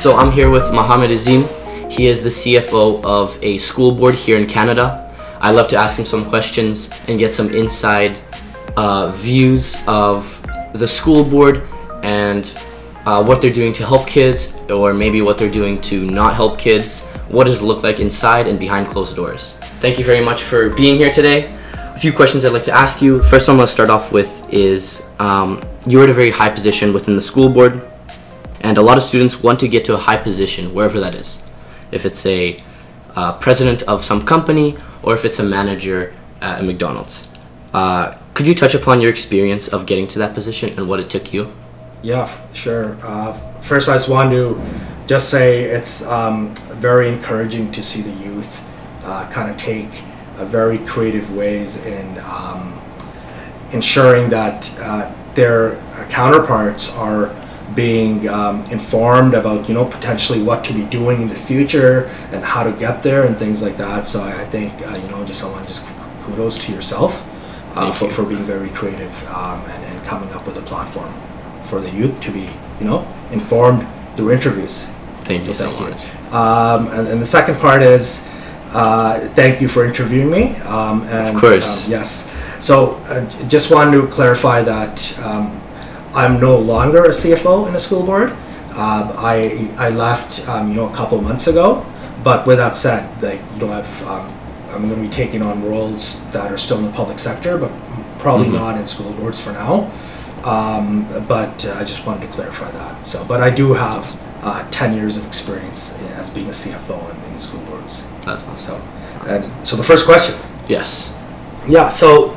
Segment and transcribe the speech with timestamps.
[0.00, 1.44] So I'm here with Mohammed Azim.
[1.90, 5.14] He is the CFO of a school board here in Canada.
[5.42, 8.16] I love to ask him some questions and get some inside
[8.78, 10.40] uh, views of
[10.72, 11.68] the school board
[12.02, 12.50] and
[13.04, 16.58] uh, what they're doing to help kids, or maybe what they're doing to not help
[16.58, 17.00] kids.
[17.28, 19.58] What does it look like inside and behind closed doors?
[19.82, 21.54] Thank you very much for being here today.
[21.74, 23.22] A few questions I'd like to ask you.
[23.22, 26.48] First one I'm going to start off with is um, you're at a very high
[26.48, 27.89] position within the school board
[28.70, 31.42] and a lot of students want to get to a high position wherever that is.
[31.90, 32.62] If it's a
[33.16, 37.28] uh, president of some company or if it's a manager at mcdonald's.
[37.74, 41.10] Uh, could you touch upon your experience of getting to that position and what it
[41.10, 41.52] took you?
[42.00, 42.96] Yeah, sure.
[43.02, 44.62] Uh, first, I just want to
[45.08, 48.64] just say it's um, very encouraging to see the youth
[49.02, 49.90] uh, kind of take
[50.36, 52.80] uh, very creative ways in um,
[53.72, 55.74] ensuring that uh, their
[56.08, 57.34] counterparts are
[57.74, 62.44] being um, informed about you know potentially what to be doing in the future and
[62.44, 64.06] how to get there and things like that.
[64.06, 65.86] So I, I think uh, you know just I want to just
[66.22, 67.26] kudos to yourself
[67.76, 68.10] uh, for, you.
[68.10, 71.12] for being very creative um, and, and coming up with a platform
[71.64, 72.48] for the youth to be
[72.80, 74.86] you know informed through interviews.
[75.24, 75.90] thank you so thank you.
[75.90, 78.28] much Um, and, and the second part is
[78.72, 80.56] uh, thank you for interviewing me.
[80.62, 81.86] Um, and, Of course.
[81.86, 82.30] um, yes.
[82.60, 85.60] So uh, just wanted to clarify that um,
[86.14, 88.30] I'm no longer a CFO in a school board.
[88.70, 91.84] Um, I I left um, you know a couple months ago.
[92.22, 94.26] But with that said, like you know I've um,
[94.70, 97.70] I'm going to be taking on roles that are still in the public sector, but
[98.18, 98.52] probably Mhm.
[98.54, 99.90] not in school boards for now.
[100.44, 103.06] Um, but uh, I just wanted to clarify that.
[103.06, 104.04] So, but I do have
[104.42, 108.04] uh, 10 years of experience as being a CFO in, in school boards.
[108.24, 108.80] that's awesome
[109.26, 110.34] So, and so the first question.
[110.68, 111.12] yes
[111.68, 112.34] Yeah, so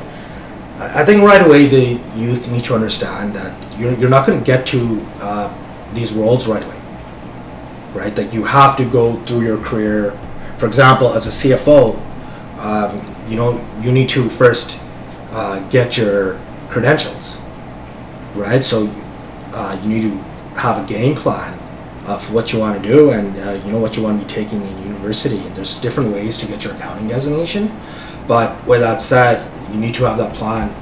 [0.80, 4.46] I think right away the youth need to understand that you're, you're not going to
[4.46, 6.82] get to uh, these roles right away,
[7.94, 8.16] right?
[8.16, 10.18] That you have to go through your career.
[10.58, 12.00] For example, as a CFO,
[12.60, 14.82] um, you know, you need to first
[15.32, 16.40] uh, get your
[16.70, 17.40] credentials,
[18.36, 18.64] right?
[18.64, 18.88] So
[19.54, 20.18] uh, you need to
[20.56, 21.60] have a game plan
[22.08, 24.34] of what you want to do and uh, you know what you want to be
[24.34, 25.38] taking in university.
[25.38, 27.72] And there's different ways to get your accounting designation.
[28.28, 30.74] But with that said, you need to have that plan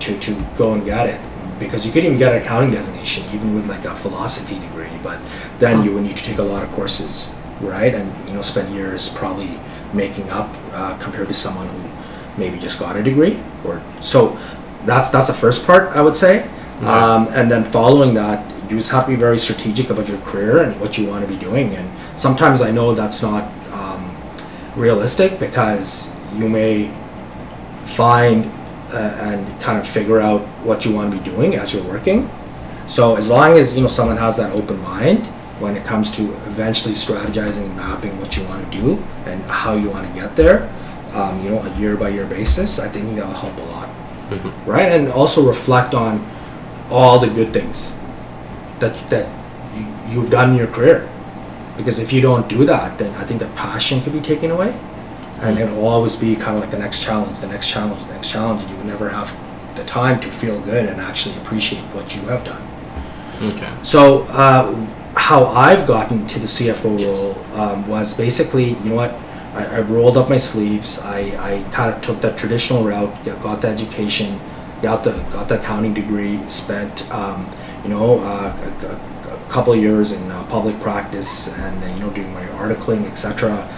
[0.00, 1.20] to, to go and get it.
[1.58, 5.20] Because you could even get an accounting designation even with like a philosophy degree, but
[5.58, 7.94] then you would need to take a lot of courses, right?
[7.94, 9.60] And you know spend years probably
[9.92, 11.88] making up uh, compared to someone who
[12.36, 13.38] maybe just got a degree.
[13.64, 14.36] Or so
[14.86, 16.48] that's that's the first part I would say.
[16.80, 20.64] Um, and then following that, you just have to be very strategic about your career
[20.64, 21.76] and what you want to be doing.
[21.76, 21.88] And
[22.18, 24.16] sometimes I know that's not um,
[24.74, 26.90] realistic because you may
[27.84, 28.46] find
[28.92, 32.28] uh, and kind of figure out what you want to be doing as you're working.
[32.88, 35.26] So as long as you know someone has that open mind
[35.60, 39.74] when it comes to eventually strategizing and mapping what you want to do and how
[39.74, 40.68] you want to get there,
[41.14, 43.88] um, you know, a year by year basis, I think that'll help a lot,
[44.30, 44.52] Mhm.
[44.66, 44.90] right?
[44.90, 46.24] And also reflect on
[46.90, 47.92] all the good things
[48.80, 49.26] that that
[50.10, 51.08] you've done in your career,
[51.76, 54.74] because if you don't do that, then I think the passion could be taken away
[55.42, 58.30] and it'll always be kind of like the next challenge, the next challenge, the next
[58.30, 59.34] challenge, and you will never have
[59.76, 62.62] the time to feel good and actually appreciate what you have done.
[63.42, 64.74] okay So, uh,
[65.14, 67.18] how I've gotten to the CFO Yes.
[67.18, 69.12] role um, was basically, you know what,
[69.54, 70.98] I, I rolled up my sleeves.
[71.00, 71.18] I,
[71.50, 74.40] I kind of took that traditional route, got, the education,
[74.80, 77.46] got the got the accounting degree, spent um,
[77.82, 81.86] you know uh, a, a- a couple of years in uh, public practice and uh,
[81.88, 83.68] you know doing my articling, etc.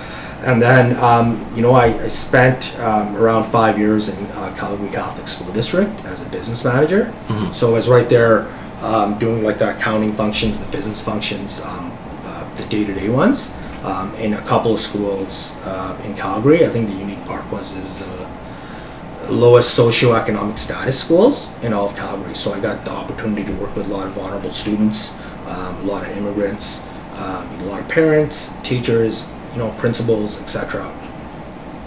[0.45, 4.91] And then um, you know I, I spent um, around five years in uh, Calgary
[4.91, 7.13] Catholic School District as a business manager.
[7.29, 7.55] Mhm.
[7.55, 8.47] So I was right there
[8.83, 11.91] um, doing like the accounting functions, the business functions, um,
[12.27, 13.53] uh, the day-to-day ones
[13.85, 16.67] um, in a couple of schools uh, in Calgary.
[16.67, 21.87] I think the unique part was it was the lowest socioeconomic status schools in all
[21.89, 22.35] of Calgary.
[22.35, 25.15] So I got the opportunity to work with a lot of vulnerable students,
[25.47, 26.87] um, a lot of immigrants,
[27.17, 30.85] um, a lot of parents, teachers, you know, principals, etc.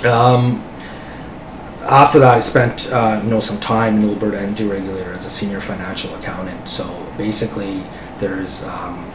[0.06, 0.64] Um,
[1.84, 5.26] after that, I spent uh, you know some time in the Alberta Energy Regulator as
[5.26, 6.68] a senior financial accountant.
[6.68, 6.86] So
[7.18, 7.84] basically,
[8.20, 9.12] there's um,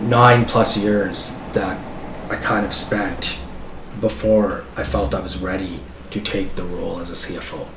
[0.00, 1.78] nine plus years that
[2.30, 3.40] I kind of spent
[4.00, 5.80] before I felt I was ready
[6.10, 7.68] to take the role as a CFO.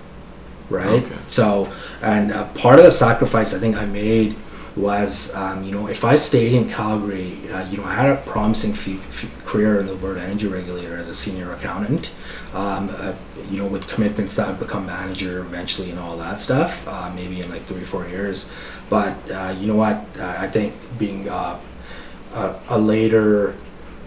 [0.70, 1.04] Right.
[1.04, 1.16] Okay.
[1.28, 4.36] So, and uh, part of the sacrifice I think I made
[4.76, 8.18] was, um, you know, if I stayed in Calgary, uh, you know, I had a
[8.18, 12.12] promising f- f- career in the Alberta Energy Regulator as a senior accountant,
[12.54, 13.14] um, uh,
[13.52, 17.42] you know, with commitments that I'd become manager eventually and all that stuff, uh, maybe
[17.42, 18.50] in like three or four years.
[18.90, 20.06] But uh, you know what?
[20.20, 21.60] I think being uh,
[22.34, 23.56] a, a later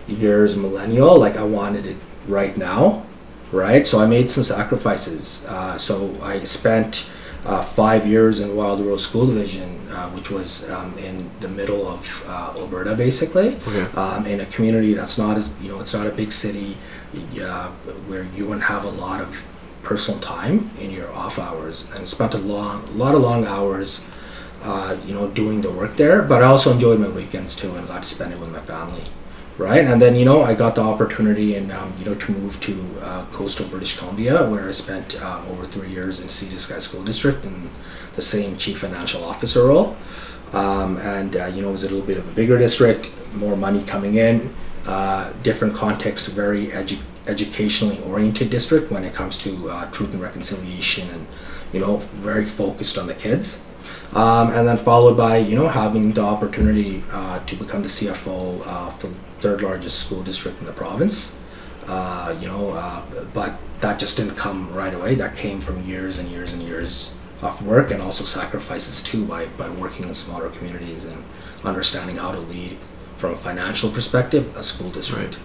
[0.08, 1.96] years millennial, like I wanted it
[2.26, 3.06] right now,
[3.52, 3.86] right?
[3.86, 5.46] So I made some sacrifices.
[5.48, 7.10] Uh, so I spent
[7.46, 11.86] uh, five years in Wild Rose School Division, uh, which was um, in the middle
[11.86, 13.86] of uh, Alberta, basically, Okay.
[13.96, 16.76] um, in a community that's not as you know, it's not a big city
[17.40, 17.68] uh,
[18.08, 19.44] where you wouldn't have a lot of
[19.82, 24.04] personal time in your off hours, and spent a long, a lot of long hours.
[24.64, 27.86] Uh, you know, doing the work there, but I also enjoyed my weekends too, and
[27.86, 29.04] got to spend it with my family
[29.58, 29.84] right?
[29.84, 32.98] And then you know I got the opportunity and um, you know to move to
[33.02, 37.02] uh, coastal British Columbia, where I spent um, over three years in Sea Sky School
[37.02, 37.70] District in
[38.14, 39.96] the same chief financial officer role.
[40.52, 43.56] Um, and uh, you know it was a little bit of a bigger district, more
[43.56, 44.54] money coming in,
[44.86, 50.22] uh, different context, very edu- educationally oriented district when it comes to uh, truth and
[50.22, 51.26] reconciliation, and
[51.72, 53.64] you know very focused on the kids.
[54.14, 58.64] Um, and then followed by you know having the opportunity uh, to become the CFO
[58.66, 61.34] of the third largest school district in the province.
[61.86, 63.00] Uh, you know, uh,
[63.32, 65.14] but that just didn't come right away.
[65.14, 69.46] That came from years and years and years of work and also sacrifices too by,
[69.58, 71.22] by working in smaller communities and
[71.64, 72.76] understanding how to lead
[73.16, 75.34] from a financial perspective a school district.
[75.34, 75.42] Right.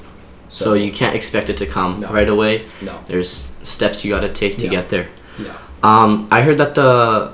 [0.49, 2.09] So, you can't expect it to come No.
[2.09, 2.65] right away.
[2.81, 4.69] no, There's steps you got to take to Yeah.
[4.69, 5.07] get there.
[5.39, 5.53] yeah,
[5.83, 7.31] Um, I heard that the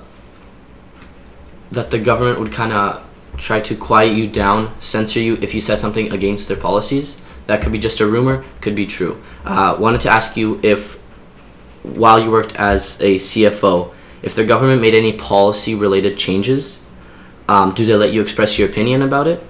[1.72, 3.02] that the government would kind of
[3.38, 7.22] try to quiet you down, censor you if you said something against their policies.
[7.46, 9.22] That could be just a rumor, could be true.
[9.46, 10.96] Uh, wanted to ask you if,
[11.84, 16.84] while you worked as a CFO, if the government made any policy related changes,
[17.48, 19.42] um, do they let you express your opinion about it,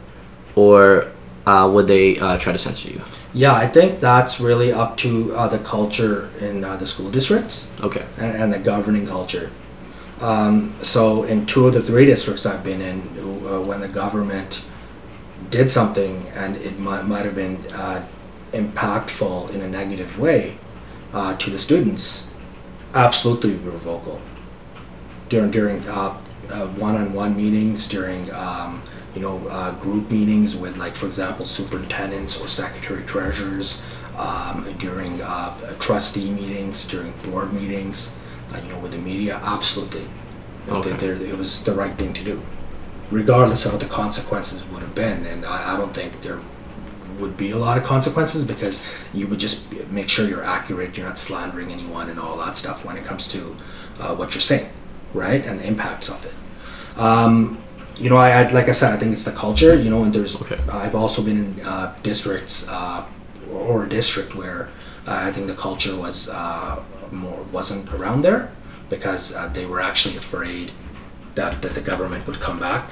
[0.55, 1.11] or
[1.47, 3.01] uh, would they uh, try to censor you?
[3.33, 3.53] yeah.
[3.53, 7.71] I think that's really up to uh, the culture in uh, the school districts.
[7.81, 8.05] Okay.
[8.17, 9.49] and, and the governing culture.
[10.21, 13.01] Um, so in two of the three districts I've been in,
[13.47, 14.65] uh, when the government
[15.49, 18.05] did something and it might, might have been uh,
[18.53, 20.57] impactful in a negative way
[21.13, 22.29] uh, to the students,
[22.93, 24.21] absolutely we were vocal.
[25.29, 26.17] During during uh,
[26.49, 28.81] uh, one-on-one meetings, during um,
[29.13, 33.81] you know uh, group meetings with like for example superintendents or secretary treasurers,
[34.17, 38.19] um, during uh, trustee meetings, during board meetings,
[38.53, 40.07] uh, you know with the media, absolutely.
[40.69, 40.91] Okay.
[40.93, 42.41] There- it was the right thing to do
[43.11, 45.25] regardless of what the consequences would have been.
[45.25, 46.39] And I, I don't think there
[47.19, 48.83] would be a lot of consequences because
[49.13, 52.85] you would just make sure you're accurate, you're not slandering anyone and all that stuff
[52.85, 53.55] when it comes to
[53.99, 54.69] uh, what you're saying,
[55.13, 55.45] right?
[55.45, 56.33] And the impacts of it.
[56.99, 57.63] Um,
[57.95, 59.75] you know, I, I like I said, I think it's the culture.
[59.75, 60.39] You know, and there's.
[60.41, 60.59] Okay.
[60.69, 63.05] I've also been in uh, districts uh,
[63.51, 64.69] or a district where
[65.07, 68.51] uh, I think the culture was uh, more wasn't around there
[68.89, 70.71] because uh, they were actually afraid
[71.37, 72.91] that, that the government would come back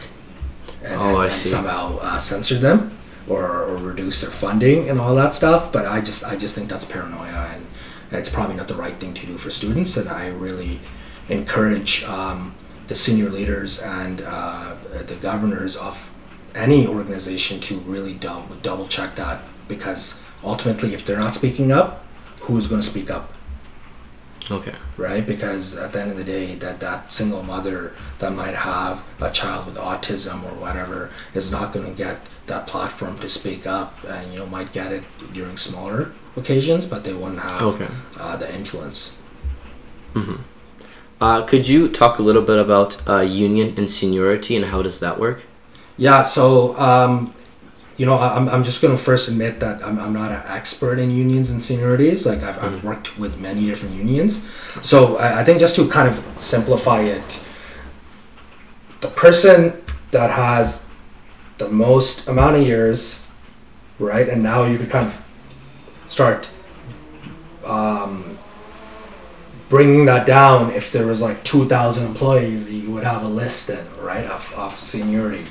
[0.84, 2.98] and, Oh, I and somehow uh, censor them
[3.28, 5.74] or, or reduce their funding and all that stuff.
[5.74, 7.66] But I just I just think that's paranoia and,
[8.12, 9.98] and it's probably not the right thing to do for students.
[9.98, 10.80] And I really
[11.28, 12.54] encourage um,
[12.88, 14.76] the senior leaders and uh,
[15.06, 16.14] the governors of
[16.54, 22.06] any organization to really double double check that because ultimately, if they're not speaking up,
[22.42, 23.34] who's going to speak up?
[24.52, 24.76] Okay.
[24.96, 29.04] right because at the end of the day that that single mother that might have
[29.20, 33.66] a child with autism or whatever is not going to get that platform to speak
[33.66, 37.88] up and you know might get it during smaller occasions but they wouldn't have Okay.
[38.20, 39.18] uh, the influence
[41.22, 45.00] Uh, could you talk a little bit about uh, union and seniority and how does
[45.00, 45.44] that work?
[45.98, 47.34] yeah so um,
[47.98, 50.44] you know I- I'm, I'm just going to first admit that I'm, I'm not an
[50.48, 52.26] expert in unions and seniorities.
[52.26, 54.50] Like I've, I've worked with many different unions.
[54.84, 57.42] So I, I think just to kind of simplify it
[59.02, 60.90] the person that has
[61.58, 63.26] the most amount of years
[64.00, 65.26] right and now you could kind of
[66.08, 66.50] start
[67.66, 68.38] um,
[69.70, 73.86] bringing that down if there was like 2000 employees you would have a list then
[74.00, 75.44] right of, of seniority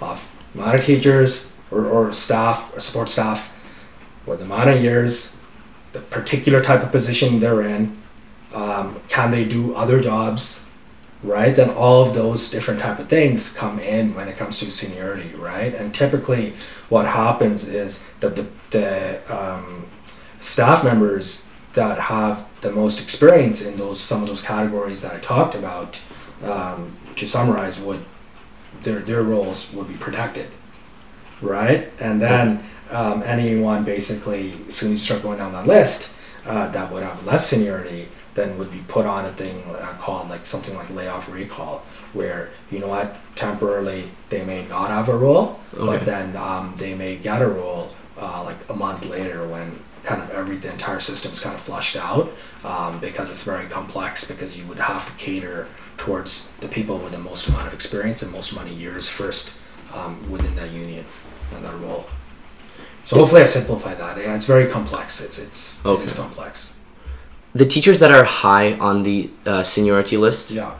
[0.00, 3.58] of amount of teachers or, or staff or support staff
[4.26, 5.36] with the amount of years
[5.92, 7.96] the particular type of position they're in
[8.54, 10.68] um, can they do other jobs
[11.22, 11.54] right?
[11.54, 15.34] Then all of those different type of things come in when it comes to seniority
[15.36, 15.74] right?
[15.74, 16.54] And typically
[16.88, 19.86] what happens is that the, the um,
[20.38, 25.18] staff members that have the most experience in those some of those categories that I
[25.20, 26.00] talked about
[26.44, 28.04] um, to summarize would
[28.82, 30.48] their their roles would be protected,
[31.42, 31.90] right?
[32.00, 36.12] And then um, anyone basically, as soon as you start going down that list,
[36.46, 40.28] uh, that would have less seniority, then would be put on a thing uh, called
[40.28, 45.16] like something like layoff recall, where you know what, temporarily they may not have a
[45.16, 45.84] role, Okay.
[45.84, 50.20] but then um, they may get a role uh, like a month later when kind
[50.20, 52.32] of every the entire system's kind of flushed out
[52.64, 57.12] um, because it's very complex because you would have to cater towards the people with
[57.12, 59.56] the most amount of experience and most amount of years first
[59.94, 61.04] um, within that union
[61.56, 62.04] and that role.
[63.04, 64.16] So hopefully I simplify that.
[64.18, 65.20] Yeah, it's very complex.
[65.20, 66.06] It's it's Okay.
[66.16, 66.76] complex.
[67.54, 70.72] The teachers that are high on the uh, seniority list, Yeah.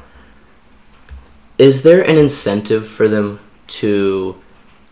[1.58, 3.40] is there an incentive for them
[3.80, 4.36] to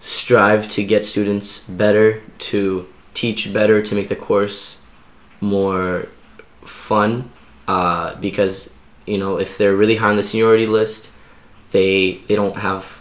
[0.00, 2.20] strive to get students better,
[2.50, 4.76] to teach better, to make the course
[5.40, 6.08] more
[6.64, 7.30] fun?
[7.66, 8.70] Uh, because
[9.06, 11.08] you know, if they're really high on the seniority list,
[11.72, 12.98] they they don't have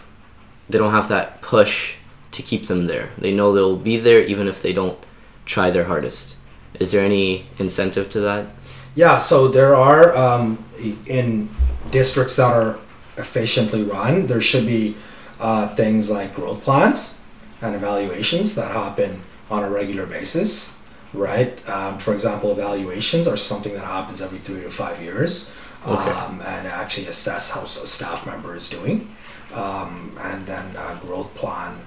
[0.68, 1.96] they don't have that push
[2.32, 3.10] to keep them there.
[3.18, 4.98] They know they'll be there even if they don't
[5.46, 6.36] try their hardest.
[6.74, 8.46] Is there any incentive to that?
[8.94, 10.64] Yeah, so there are um,
[11.06, 11.48] in
[11.90, 12.78] districts that are
[13.16, 14.96] efficiently run, there should be
[15.38, 17.18] uh, things like growth plans
[17.60, 20.80] and evaluations that happen on a regular basis,
[21.12, 21.68] right?
[21.68, 25.52] Um, for example, evaluations are something that happens every three to five years,
[25.86, 26.10] Okay.
[26.10, 29.14] um, and actually assess how a staff member is doing,
[29.54, 31.80] um, and then a growth plan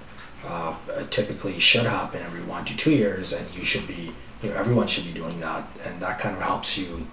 [0.47, 0.75] uh,
[1.09, 4.87] typically should happen every one to two years, and you should be, you know, everyone
[4.87, 7.07] should be doing that, and that kind of helps you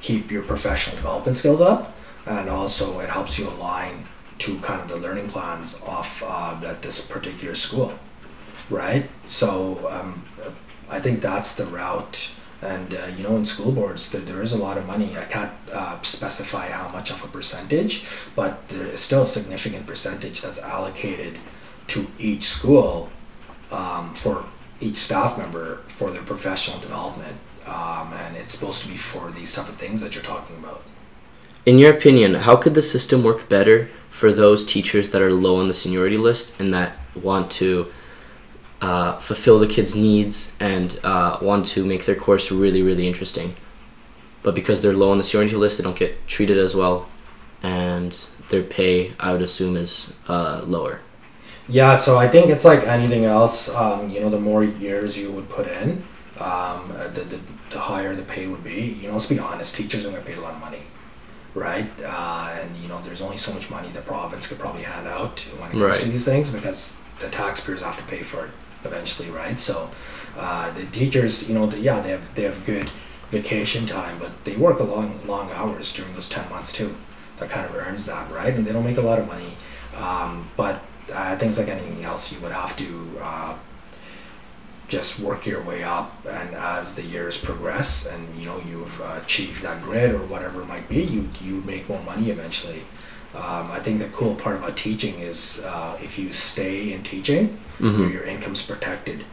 [0.00, 1.94] keep your professional development skills up,
[2.26, 4.04] and also it helps you align
[4.38, 7.92] to kind of the learning plans of uh, that this particular school,
[8.70, 9.08] right?
[9.24, 10.24] So um,
[10.88, 12.30] I think that's the route.
[12.60, 15.16] And uh, you know, in school boards, there, there is a lot of money.
[15.16, 18.04] I can't uh, specify how much of a percentage,
[18.34, 21.38] but there is still a significant percentage that's allocated
[21.88, 23.10] to each school
[23.70, 24.46] um, for
[24.80, 27.36] each staff member for their professional development.
[27.66, 30.82] Um, and it's supposed to be for these type of things that you're talking about.
[31.66, 35.56] In your opinion, how could the system work better for those teachers that are low
[35.56, 37.92] on the seniority list and that want to
[38.80, 43.54] uh, fulfill the kids' needs and uh, want to make their course really, really interesting?
[44.42, 47.06] But because they're low on the seniority list, they don't get treated as well,
[47.62, 48.18] and
[48.48, 51.00] their pay, I would assume, is uh, lower.
[51.68, 53.74] Yeah, so I think it's like anything else.
[53.74, 56.02] Um, you know, the more years you would put in,
[56.40, 58.96] um, uh, the, the, the higher the pay would be.
[59.00, 60.82] You know, let's be honest, teachers aren't get paid a lot of money,
[61.54, 61.86] right?
[62.02, 65.40] Uh, and you know, there's only so much money the province could probably hand out
[65.58, 66.00] when it comes Right.
[66.00, 68.50] to these things because the taxpayers have to pay for it
[68.84, 69.58] eventually, right?
[69.60, 69.90] So
[70.38, 72.90] uh, the teachers, you know, the, yeah, they have they have good
[73.30, 76.96] vacation time, but they work a long long hours during those ten months too.
[77.38, 78.54] That kind of earns that, right?
[78.54, 79.52] And they don't make a lot of money.
[79.96, 80.82] Um, but
[81.12, 83.54] uh, things like anything else, you would have to uh,
[84.88, 89.20] just work your way up, and as the years progress, and you know you've uh,
[89.22, 92.82] achieved that grid or whatever it might be, you you make more money eventually.
[93.34, 97.58] Um, I think the cool part about teaching is uh, if you stay in teaching,
[97.78, 97.98] Mhm.
[97.98, 99.24] your, your income's protected,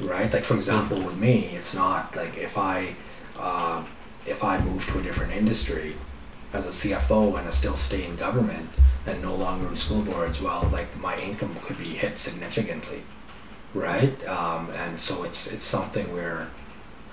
[0.00, 0.32] right?
[0.32, 2.94] Like for example, with me, it's not like if I
[3.38, 3.82] uh,
[4.24, 5.94] if I move to a different industry
[6.54, 8.70] as a CFO and I still stay in government
[9.06, 13.02] and no longer in school boards, well, like my income could be hit significantly,
[13.74, 14.26] right?
[14.26, 16.48] Um, and so it's it's something where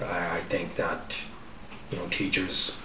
[0.02, 1.24] I, I think that
[1.92, 2.78] you know teachers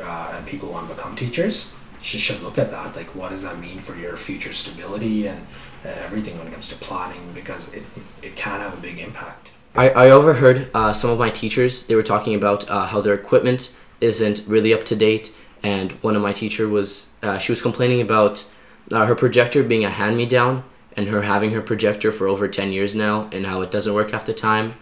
[0.00, 2.94] uh, and people want to become teachers should, should look at that.
[2.96, 5.40] Like, what does that mean for your future stability and
[5.84, 7.32] uh, everything when it comes to planning?
[7.34, 7.84] Because it
[8.22, 9.52] it can have a big impact.
[9.74, 13.14] I, I overheard uh, some of my teachers they were talking about uh, how their
[13.14, 15.32] equipment isn't really up to date
[15.62, 18.44] and one of my teacher was uh, she was complaining about
[18.92, 20.64] uh, her projector being a hand me down
[20.96, 24.10] and her having her projector for over 10 years now and how it doesn't work
[24.10, 24.74] half the time.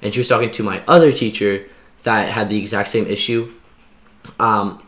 [0.00, 1.66] And she was talking to my other teacher
[2.02, 3.52] that had the exact same issue.
[4.38, 4.82] Um,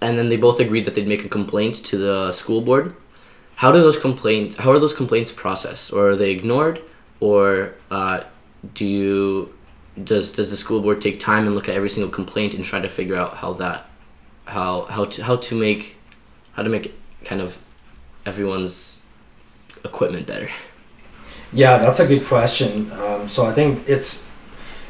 [0.00, 2.94] and then they both agreed that they'd make a complaint to the school board.
[3.56, 5.92] How do those complaints how are those complaints processed?
[5.92, 6.82] Or are they ignored?
[7.20, 8.24] Or uh,
[8.74, 9.54] do you
[10.02, 12.80] does does the school board take time and look at every single complaint and try
[12.80, 13.86] to figure out how that
[14.46, 15.96] how how to how to make
[16.54, 16.94] how to make
[17.24, 17.58] kind of
[18.26, 19.04] everyone's
[19.84, 20.48] equipment better
[21.52, 22.90] Yeah, that's a good question.
[22.92, 24.28] Um, so I think it's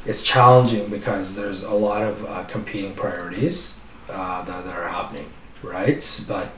[0.06, 5.30] it's challenging because there's a lot of uh, competing priorities uh, that, that are happening,
[5.62, 6.24] right?
[6.28, 6.52] But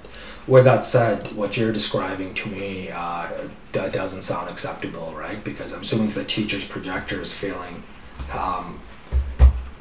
[0.46, 3.28] with that said, what you're describing to me uh,
[3.72, 5.42] doesn't sound acceptable, right?
[5.44, 7.82] Because I'm assuming the teacher's projector is failing
[8.32, 8.80] um,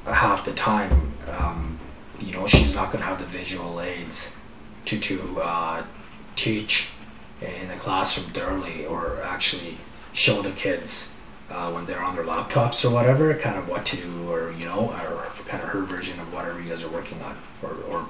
[0.05, 1.79] half the time, um,
[2.19, 4.37] you know, she's not going to have the visual aids
[4.85, 5.83] to to uh,
[6.35, 6.89] teach
[7.41, 9.77] in the classroom thoroughly, or actually
[10.13, 11.15] show the kids
[11.49, 14.65] uh, when they're on their laptops or whatever, kind of what to do, or you
[14.65, 18.07] know, or kind of her version of whatever you guys are working on, or, or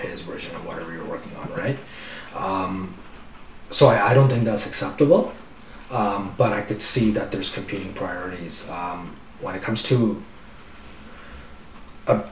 [0.00, 1.78] his version of whatever you're working on, right?
[2.34, 2.94] Um,
[3.70, 5.32] so I, I don't think that's acceptable,
[5.90, 10.22] um, but I could see that there's competing priorities um, when it comes to
[12.06, 12.22] uh,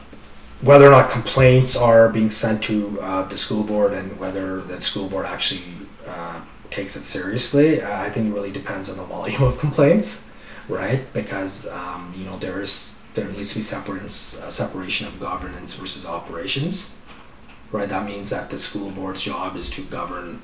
[0.61, 4.81] whether or not complaints are being sent to uh, the school board and whether the
[4.81, 5.63] school board actually
[6.07, 7.81] uh, takes it seriously.
[7.81, 10.27] uh, I think it really depends on the volume of complaints,
[10.69, 11.01] right?
[11.13, 15.75] Because um, you know there is there needs to be separate uh, separation of governance
[15.75, 16.95] versus operations,
[17.73, 17.89] right?
[17.89, 20.43] That means that the school board's job is to govern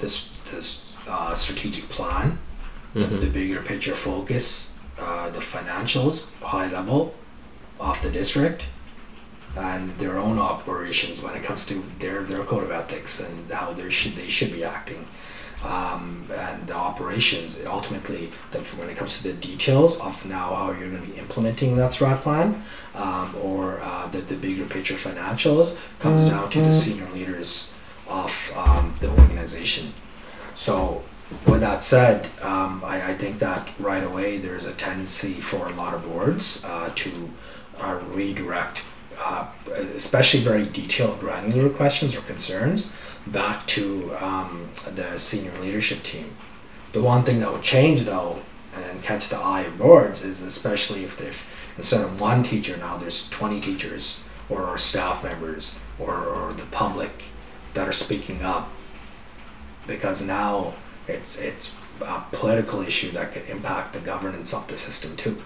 [0.00, 2.38] this this uh, strategic plan,
[2.94, 3.20] the, Mhm.
[3.20, 7.14] the bigger picture focus, uh, the financials, high level,
[7.80, 8.64] of the district,
[9.56, 13.72] and their own operations when it comes to their their code of ethics and how
[13.72, 15.06] they should they should be acting.
[15.64, 20.70] Um, and the operations ultimately the, when it comes to the details of now how
[20.70, 22.62] you're going to be implementing that strat plan
[22.94, 27.74] um, or uh, the, the bigger picture financials comes down to the senior leaders
[28.06, 29.92] of um, the organization
[30.54, 31.02] so
[31.44, 35.72] with that said um, I, I think that right away there's a tendency for a
[35.72, 37.30] lot of boards uh, to
[37.80, 38.84] uh, redirect
[39.18, 39.46] uh,
[39.94, 42.92] especially very detailed granular questions or concerns
[43.26, 46.34] back to um, the senior leadership team.
[46.92, 48.42] The one thing that would change though
[48.74, 52.96] and catch the eye of boards is especially if if instead of one teacher now
[52.96, 57.24] there's 20 teachers or, or staff members or, or the public
[57.74, 58.70] that are speaking up
[59.86, 60.74] because now
[61.06, 65.42] it's it's a political issue that could impact the governance of the system too.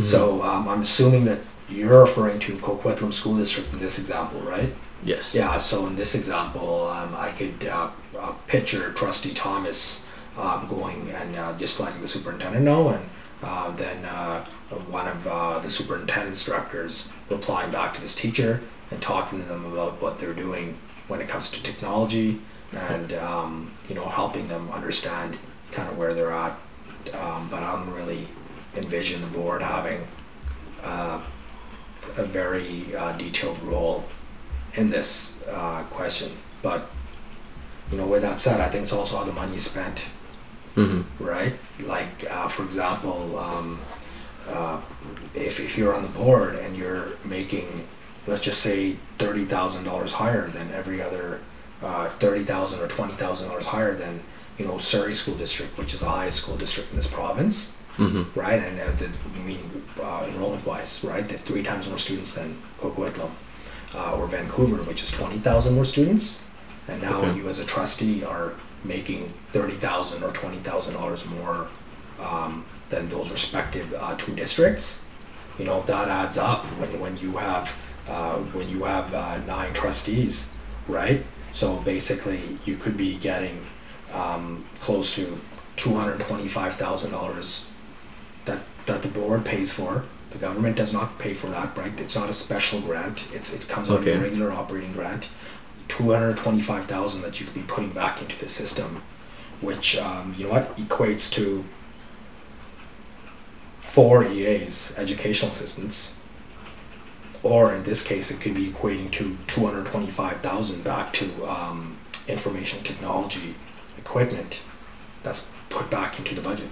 [0.00, 4.74] So um, I'm assuming that you're referring to Coquitlam School District in this example, right?
[5.04, 5.34] Yes.
[5.34, 11.10] Yeah, so in this example, um, I could uh, uh, picture Trustee Thomas um, going
[11.10, 13.08] and uh, just letting the superintendent know, and
[13.42, 14.44] uh, then uh,
[14.90, 19.64] one of uh, the superintendent's directors replying back to this teacher and talking to them
[19.72, 22.40] about what they're doing when it comes to technology
[22.72, 25.38] and um, you know helping them understand
[25.72, 26.58] kind of where they're at.
[27.14, 28.28] Um, but I don't really
[28.76, 30.06] envision the board having
[30.82, 31.20] uh,
[32.18, 34.04] a very uh, detailed role
[34.74, 36.32] in this uh, question.
[36.62, 36.90] But
[37.90, 40.08] you know, with that said, I think it's also how the money is spent,
[40.74, 41.54] hmm right?
[41.80, 43.80] Like, uh, for example, um,
[44.48, 44.80] uh,
[45.34, 47.86] if if you're on the board and you're making,
[48.26, 51.40] let's just say, thirty thousand dollars higher than every other,
[51.82, 54.22] uh, thirty thousand or twenty thousand dollars higher than
[54.58, 58.22] you know Surrey School District, which is the highest school district in this province hmm
[58.34, 58.60] right?
[58.62, 61.24] And uh, the, I mean, uh, enrollment wise, right?
[61.24, 63.30] They have three times more students than Coquitlam
[63.94, 66.42] uh, or Vancouver, which is 20,000 more students.
[66.88, 67.36] And now Okay.
[67.38, 71.68] you, as a trustee, are making 30,000 or $20,000 more
[72.20, 75.04] um, than those respective uh, two districts.
[75.58, 77.74] You know, that adds up when, when you have
[78.08, 80.50] uh, when you have uh, nine trustees,
[80.86, 81.22] right?
[81.52, 83.66] So basically, you could be getting
[84.14, 85.38] um, close to
[85.76, 87.67] two hundred twenty-five thousand dollars
[88.88, 90.04] that the board pays for.
[90.30, 91.98] The government does not pay for that, right?
[92.00, 93.28] It's not a special grant.
[93.32, 95.28] It's it comes out of a regular operating grant.
[95.86, 99.02] Two hundred twenty-five thousand that you could be putting back into the system,
[99.62, 101.64] which um, you know what equates to
[103.80, 106.18] four EAs, educational assistants,
[107.42, 111.46] or in this case, it could be equating to two hundred twenty-five thousand back to
[111.46, 111.96] um,
[112.26, 113.54] information technology
[113.96, 114.60] equipment
[115.22, 116.68] that's put back into the budget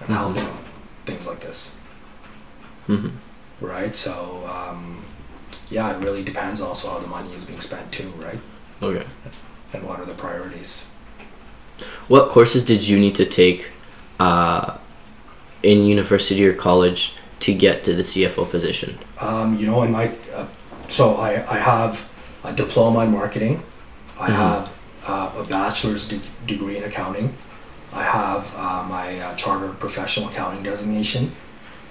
[0.00, 0.14] and Mhm.
[0.16, 0.58] helping
[1.04, 1.76] things like this,
[2.86, 3.08] hmm
[3.60, 3.94] right?
[3.94, 5.04] So um,
[5.70, 8.38] yeah, it really depends also how the money is being spent too, right?
[8.82, 9.06] Okay.
[9.72, 10.86] And what are the priorities?
[12.08, 13.70] What courses did you need to take
[14.20, 14.78] uh,
[15.62, 18.98] in university or college to get to the CFO position?
[19.20, 20.46] Um, you know, in my uh,
[20.88, 22.08] so I, I have
[22.44, 23.62] a diploma in marketing.
[24.18, 24.34] I Mhm.
[24.34, 24.72] have
[25.06, 27.36] uh, a bachelor's de- degree in accounting.
[27.92, 31.32] I have uh, my uh, chartered professional accounting designation,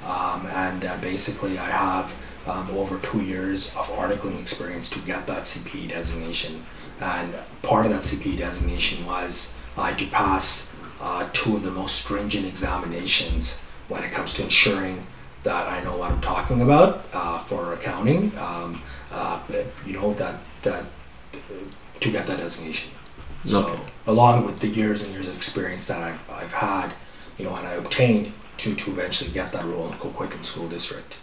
[0.05, 2.15] um, and uh, basically I have
[2.47, 6.65] um, over two years of articling experience to get that CPA designation.
[6.99, 11.71] And part of that CPA designation was I had to pass uh, two of the
[11.71, 15.05] most stringent examinations when it comes to ensuring
[15.43, 18.37] that I know what I'm talking about uh, for accounting.
[18.37, 19.39] Um, uh,
[19.85, 20.85] you know that that
[21.99, 22.91] to get that designation.
[23.45, 23.79] So Okay.
[24.07, 26.93] along with the years and years of experience that I've, I've had,
[27.37, 30.67] you know, and I obtained to, to eventually get that role in the Coquitlam School
[30.67, 31.17] District.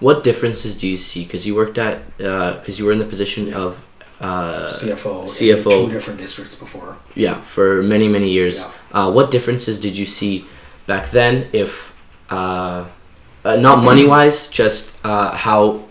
[0.00, 1.24] What differences do you see?
[1.24, 3.56] Because you worked at, because you were in the position Yeah.
[3.56, 3.80] of
[4.20, 5.22] uh, CFO.
[5.22, 5.70] in CFO.
[5.86, 6.96] two different districts before.
[7.14, 8.60] yeah, for many many years.
[8.60, 8.70] Yeah.
[9.06, 10.44] Uh, what differences did you see
[10.86, 11.48] back then?
[11.52, 11.96] If
[12.30, 12.86] uh,
[13.44, 15.84] uh, not money wise, just uh, how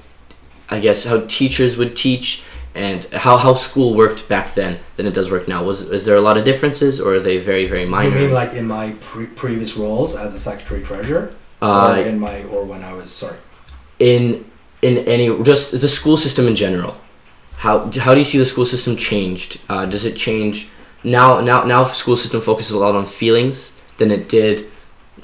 [0.70, 2.44] I guess how teachers would teach
[2.76, 5.64] and how, how school worked back then than it does work now.
[5.64, 8.18] Was is there a lot of differences, or are they very very minor?
[8.18, 12.20] You mean like in my pre- previous roles as a secretary treasurer, Uh, or in
[12.20, 13.38] my or when I was sorry.
[14.00, 14.46] in
[14.82, 16.94] in any just the school system in general
[17.58, 20.68] how how do you see the school system changed uh, does it change
[21.04, 24.66] now now now the school system focuses a lot on feelings than it did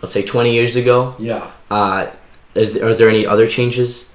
[0.02, 1.52] let's say 20 years ago Yeah.
[1.70, 2.08] uh,
[2.56, 4.09] is, are there any other changes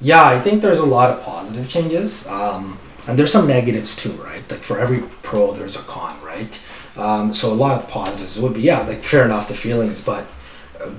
[0.00, 4.12] Yeah, I think there's a lot of positive changes, um, and there's some negatives too,
[4.12, 4.48] right?
[4.50, 6.58] Like for every pro, there's a con, right?
[6.96, 10.26] Um, so a lot of positives would be, yeah, like fair enough, the feelings, but
[10.80, 10.90] uh,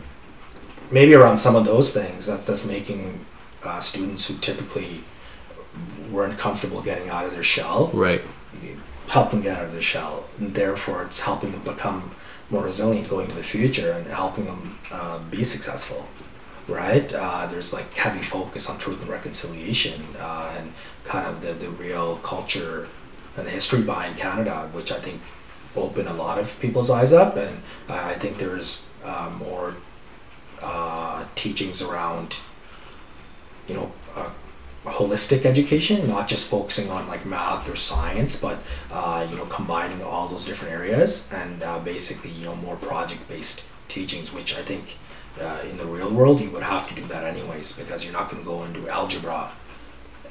[0.92, 3.26] maybe around some of those things, that's that's making
[3.64, 5.04] uh, students who typically
[6.12, 8.22] weren't comfortable getting out of their shell right
[9.12, 12.12] help them get out of their shell, and therefore it's helping them become
[12.50, 16.06] more resilient going into the future and helping them uh, be successful.
[16.68, 17.12] Right?
[17.14, 21.70] Uh, there's like heavy focus on truth and reconciliation uh, and kind of the, the
[21.70, 22.88] real culture
[23.36, 25.22] and the history behind Canada, which I think
[25.76, 27.36] opened a lot of people's eyes up.
[27.36, 29.76] And I think there's uh, more
[30.62, 32.38] uh, teachings around,
[33.68, 33.92] you know,
[34.86, 38.60] holistic education, not just focusing on like math or science, but
[38.92, 43.68] uh, you know combining all those different areas and uh, basically you know more project-based
[43.88, 44.98] teachings, which I think
[45.40, 48.30] uh, in the real world you would have to do that anyways because you're not
[48.30, 49.52] going to go and do algebra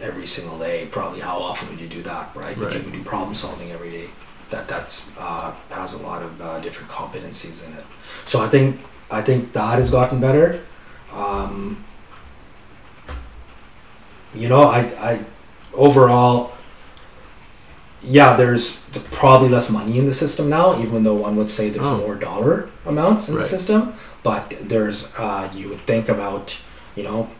[0.00, 0.86] every single day.
[0.90, 2.58] Probably how often would you do that, right?
[2.58, 4.08] But you would do problem solving every day.
[4.50, 7.84] That that's uh, has a lot of uh, different competencies in it.
[8.26, 10.60] So I think I think that has gotten better.
[11.12, 11.84] Um,
[14.34, 15.24] you know, I, I
[15.74, 16.52] overall,
[18.02, 18.78] yeah, there's
[19.10, 21.98] probably less money in the system now, even though one would say there's Oh.
[21.98, 23.42] more dollar amounts in Right.
[23.42, 23.94] the system.
[24.22, 26.60] But there's, uh, you would think about,
[26.94, 27.30] you know,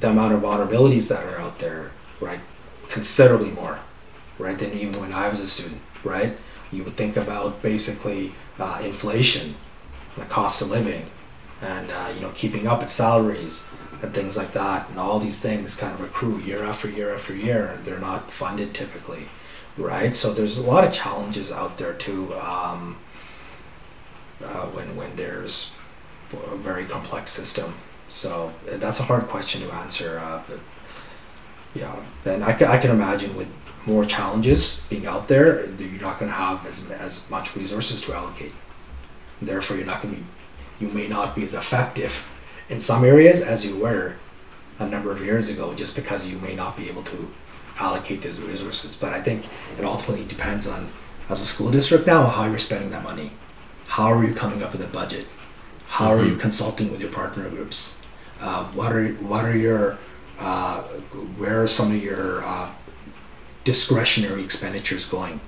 [0.00, 2.40] the amount of vulnerabilities that are out there, right?
[2.88, 3.80] Considerably more,
[4.38, 6.36] right, than even when I was a student, right?
[6.70, 9.54] You would think about basically uh, inflation,
[10.16, 11.06] the cost of living,
[11.60, 13.70] and uh, you know keeping up with salaries
[14.02, 17.34] and things like that, and all these things kind of accrue year after year after
[17.34, 19.28] year, and they're not funded typically,
[19.76, 20.16] right?
[20.16, 22.34] So there's a lot of challenges out there too.
[22.34, 22.98] Um,
[24.42, 25.72] uh, when when there's
[26.32, 27.74] a very complex system,
[28.08, 30.18] so uh, that's a hard question to answer.
[30.18, 30.60] Uh, but
[31.74, 33.48] yeah, and I I can imagine with
[33.86, 38.14] more challenges being out there, you're not going to have as as much resources to
[38.14, 38.52] allocate.
[39.40, 40.22] Therefore, you're not going to
[40.84, 42.28] you may not be as effective
[42.68, 44.16] in some areas as you were
[44.78, 47.30] a number of years ago, just because you may not be able to
[47.78, 48.96] allocate those resources.
[48.96, 49.46] But I think
[49.78, 50.88] it ultimately depends on,
[51.28, 53.32] as a school district now, how you're spending that money.
[53.86, 55.26] How are you coming up with a budget?
[55.96, 56.40] How are you Mhm.
[56.46, 58.00] consulting with your partner groups?
[58.40, 59.98] Uh, what are what are your
[60.40, 60.78] uh,
[61.40, 62.68] where are some of your uh,
[63.64, 65.40] discretionary expenditures going?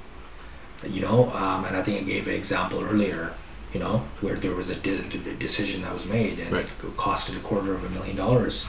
[0.97, 3.33] You know, um, and I think I gave an example earlier.
[3.73, 6.67] You know, where there was a de- de- decision that was made and Right.
[6.67, 8.67] it costed a quarter of a million dollars,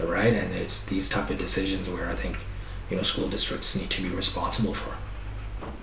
[0.00, 0.34] right?
[0.34, 2.38] And it's these type of decisions where I think
[2.90, 4.92] you know school districts need to be responsible for.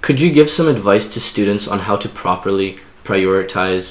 [0.01, 2.69] could you give some advice to students on how to properly
[3.03, 3.87] prioritize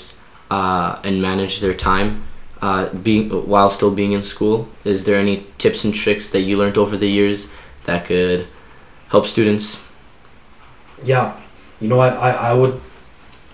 [0.50, 2.24] uh, and manage their time
[2.62, 6.56] uh, being while still being in school is there any tips and tricks that you
[6.56, 7.48] learned over the years
[7.84, 8.46] that could
[9.10, 9.82] help students
[11.02, 11.36] Yeah,
[11.80, 12.14] you know what?
[12.14, 12.80] I, I would,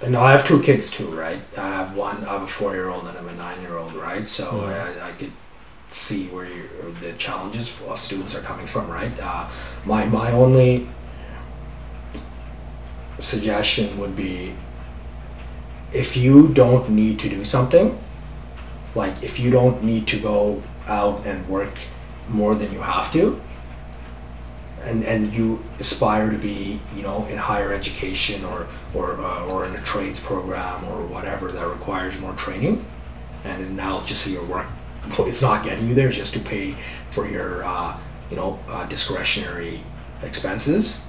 [0.02, 1.40] and I have two kids too, right?
[1.56, 3.76] I have one, I have a four year old and I have a nine year
[3.78, 4.28] old, right?
[4.28, 5.00] So Mhm.
[5.02, 5.32] I, I could
[5.90, 6.48] see where
[7.00, 9.12] the challenges of students are coming from, right?
[9.20, 9.48] Uh,
[9.84, 10.88] my, my only
[13.18, 14.54] suggestion would be
[15.92, 17.98] if you don't need to do something,
[18.94, 21.78] like if you don't need to go out and work
[22.28, 23.40] more than you have to,
[24.82, 29.66] and and you aspire to be you know in higher education or or uh, or
[29.66, 32.84] in a trades program or whatever that requires more training
[33.44, 34.66] and now just so your work
[35.20, 36.72] it's not getting you there just to pay
[37.10, 37.98] for your uh,
[38.30, 39.80] you know uh, discretionary
[40.22, 41.06] expenses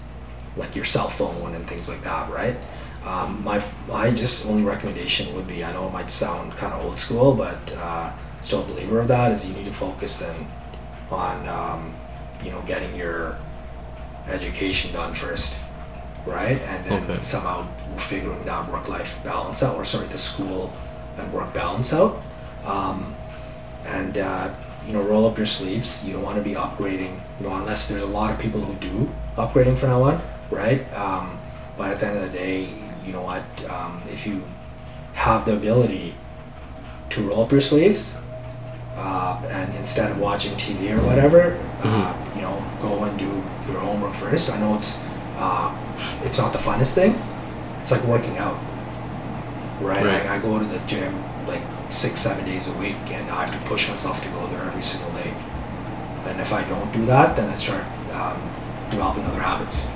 [0.58, 2.58] like your cell phone and things like that right
[3.06, 6.86] um, my my just only recommendation would be I know it might sound kind of
[6.86, 8.12] old school but uh,
[8.42, 10.48] still a believer of that is you need to focus then
[11.10, 11.94] on um,
[12.44, 13.38] you know getting your
[14.28, 15.60] education done first,
[16.26, 16.62] right?
[16.62, 17.22] And then Okay.
[17.22, 20.72] somehow figuring that work-life balance out, or sorry, the school
[21.18, 22.22] and work balance out.
[22.66, 23.16] Um,
[23.86, 24.54] and uh,
[24.86, 26.06] you know, roll up your sleeves.
[26.06, 28.74] You don't want to be upgrading, you know, unless there's a lot of people who
[28.76, 30.82] do upgrading from now on, right?
[30.94, 31.40] Um,
[31.78, 32.70] but at the end of the day,
[33.06, 33.44] you know what?
[33.70, 34.44] Um, if you
[35.14, 36.16] have the ability
[37.10, 38.18] to roll up your sleeves,
[38.96, 43.26] uh, and instead of watching TV or whatever, uh, you know, go and do
[43.72, 44.52] your homework first.
[44.52, 45.00] I know it's
[45.38, 45.76] uh,
[46.24, 47.20] it's not the funnest thing.
[47.82, 48.58] It's like working out,
[49.82, 50.06] right?
[50.06, 50.26] Right.
[50.28, 51.14] I, I go to the gym
[51.48, 54.62] like six, seven days a week, and I have to push myself to go there
[54.62, 55.34] every single day.
[56.28, 57.84] And if I don't do that, then I start
[58.14, 58.40] um,
[58.92, 59.90] developing other habits.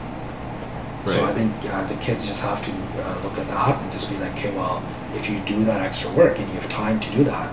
[1.05, 4.09] So I think uh, the kids just have to uh, look at that and just
[4.09, 7.11] be like, okay, well, if you do that extra work and you have time to
[7.11, 7.49] do that,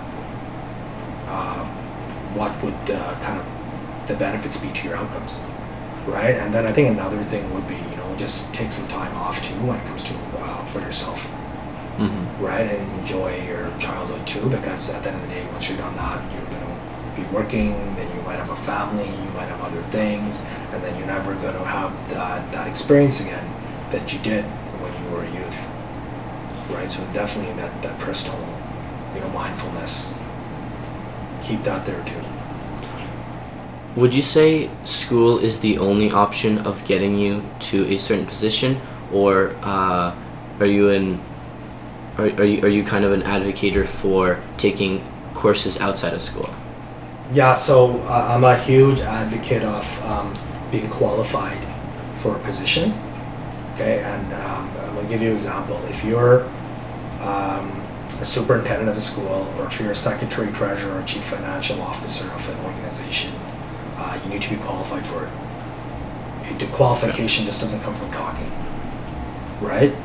[1.27, 1.63] uh,
[2.33, 3.45] what would uh, kind of
[4.07, 5.39] the benefits be to your outcomes,
[6.05, 6.35] right?
[6.35, 9.41] And then I think another thing would be, you know, just take some time off
[9.45, 11.25] too when it comes to uh, for yourself,
[11.97, 12.67] hmm right?
[12.67, 15.95] And enjoy your childhood too, because at the end of the day, once you're done
[15.95, 16.49] that, you're
[17.15, 20.97] be working, then you might have a family, you might have other things, and then
[20.97, 23.45] you're never gonna have that, that experience again
[23.91, 24.43] that you did
[24.81, 25.69] when you were a youth,
[26.71, 26.89] right?
[26.89, 28.39] So definitely that, that personal,
[29.13, 30.17] you know, mindfulness,
[31.43, 32.21] keep that there too.
[33.95, 38.81] Would you say school is the only option of getting you to a certain position,
[39.11, 40.15] or uh,
[40.59, 41.21] are you in?
[42.17, 46.49] Are, are you are you kind of an advocator for taking courses outside of school?
[47.31, 50.37] Yeah, so uh, I'm a huge advocate of um,
[50.71, 51.65] being qualified
[52.15, 52.93] for a position.
[53.73, 55.81] Okay, and um, I'm gonna give you an example.
[55.85, 56.43] If you're
[57.21, 57.81] um,
[58.19, 62.25] a superintendent of a school, or if you're a secretary, treasurer, or chief financial officer
[62.25, 63.31] of an organization,
[63.97, 66.59] uh, you need to be qualified for it.
[66.59, 68.51] The qualification just doesn't come from talking,
[69.59, 69.95] right?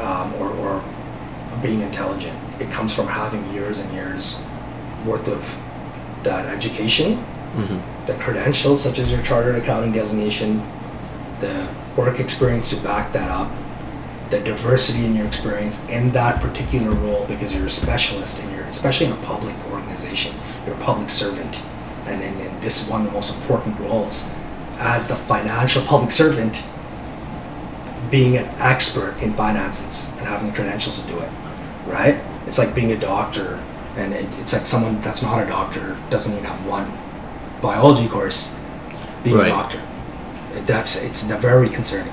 [0.00, 0.82] Um, or, or
[1.60, 2.38] being intelligent.
[2.60, 4.40] It comes from having years and years
[5.04, 5.42] worth of
[6.24, 8.06] that education Mm-hmm.
[8.06, 10.66] the credentials such as your chartered accounting designation,
[11.40, 13.52] the work experience to back that up,
[14.30, 18.64] the diversity in your experience in that particular role because you're a specialist and you're
[18.64, 21.60] especially in a public organization, you're a public servant.
[22.06, 24.26] And, and, and this is one of the most important roles
[24.78, 26.64] as the financial public servant
[28.10, 31.30] being an expert in finances and having the credentials to do it,
[31.86, 32.18] right?
[32.46, 33.62] It's like being a doctor,
[33.96, 36.90] and it, it's like someone that's not a doctor doesn't even have one
[37.60, 38.58] biology course
[39.22, 39.46] being Right.
[39.46, 39.80] a doctor.
[40.66, 42.12] That's it's very concerning,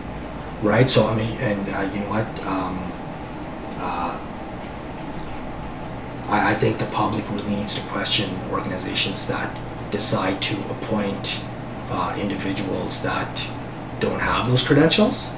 [0.61, 0.89] right?
[0.89, 2.27] So I mean, and uh, you know what?
[2.45, 2.91] Um,
[3.79, 4.17] uh,
[6.29, 9.57] I, I think the public really needs to question organizations that
[9.91, 11.43] decide to appoint
[11.89, 13.49] uh, individuals that
[13.99, 15.33] don't have those credentials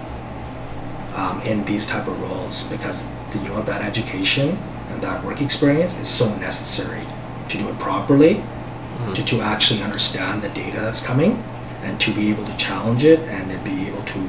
[1.16, 4.58] um, in these type of roles because the, you know that education
[5.02, 7.06] that work experience is so necessary
[7.50, 8.44] to do it properly
[9.16, 11.44] to, to actually understand the data that's coming
[11.82, 14.20] and to be able to challenge it and to be able to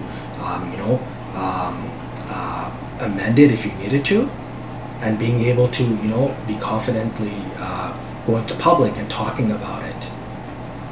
[0.42, 0.94] um, you know
[1.35, 1.90] um,
[2.28, 4.28] uh, amend it if you needed to
[5.00, 9.82] and being able to you know be confidently uh, going to public and talking about
[9.82, 10.11] it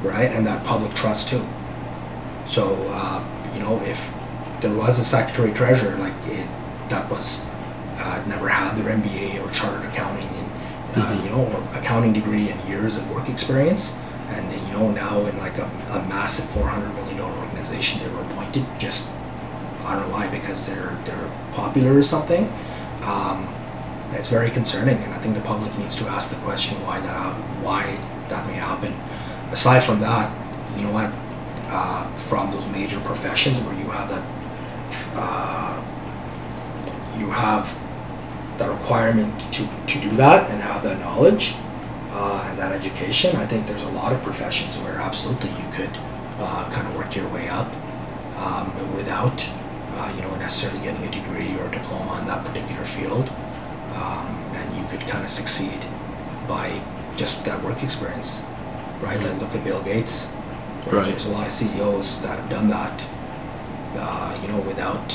[0.02, 0.30] right?
[0.30, 1.44] And that public trust too.
[2.46, 4.12] So uh, you know if
[4.60, 6.48] there was a secretary treasurer like it,
[6.88, 7.44] that was
[8.00, 10.48] uh, never had their MBA or chartered accounting and
[11.02, 11.24] uh, Mhm.
[11.24, 13.96] you know or accounting degree and years of work experience.
[14.30, 18.22] And you know now in like a, a massive 400 million dollar organization they were
[18.22, 19.10] appointed just
[19.86, 22.50] I don't know why because they're they're popular or something.
[23.02, 23.48] Um,
[24.12, 27.34] it's very concerning and I think the public needs to ask the question why that
[27.66, 27.82] why
[28.28, 28.92] that may happen.
[29.52, 30.26] Aside from that
[30.76, 31.10] you know what?
[31.68, 34.24] Uh, from those major professions where you have that
[35.16, 35.76] uh,
[37.18, 37.64] you have
[38.60, 41.54] that requirement to, to do that and have that knowledge
[42.12, 45.90] uh, and that education, I think there's a lot of professions where absolutely you could
[46.38, 47.72] uh, kind of work your way up
[48.36, 49.48] um, without
[49.96, 53.28] uh, you know necessarily getting a degree or diploma in that particular field,
[53.94, 55.84] um, and you could kind of succeed
[56.46, 56.80] by
[57.16, 58.44] just that work experience,
[59.00, 59.20] right?
[59.22, 60.28] Like look at Bill Gates.
[60.86, 61.08] Right.
[61.08, 63.06] There's a lot of CEOs that have done that,
[63.96, 65.10] uh, you know, without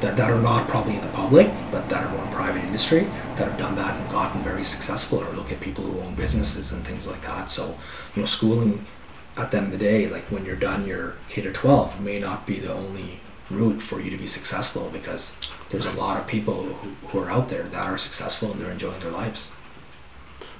[0.00, 3.00] that, that are not probably in the public, but that are more in private industry
[3.36, 5.22] that have done that and gotten very successful.
[5.22, 7.50] Or look at people who own businesses and things like that.
[7.50, 7.76] So,
[8.14, 8.86] you know, schooling
[9.36, 12.18] at the end of the day, like when you're done your K to 12, may
[12.18, 15.36] not be the only route for you to be successful because
[15.70, 18.70] there's a lot of people who, who are out there that are successful and they're
[18.70, 19.52] enjoying their lives.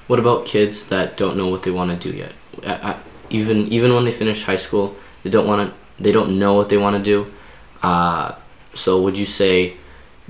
[0.06, 2.32] What about kids that don't know what they want to do yet?
[2.66, 6.02] I, I, even even when they finish high school, they don't want to.
[6.02, 7.32] They don't know what they want to do.
[7.82, 8.34] Uh,
[8.78, 9.76] so would you say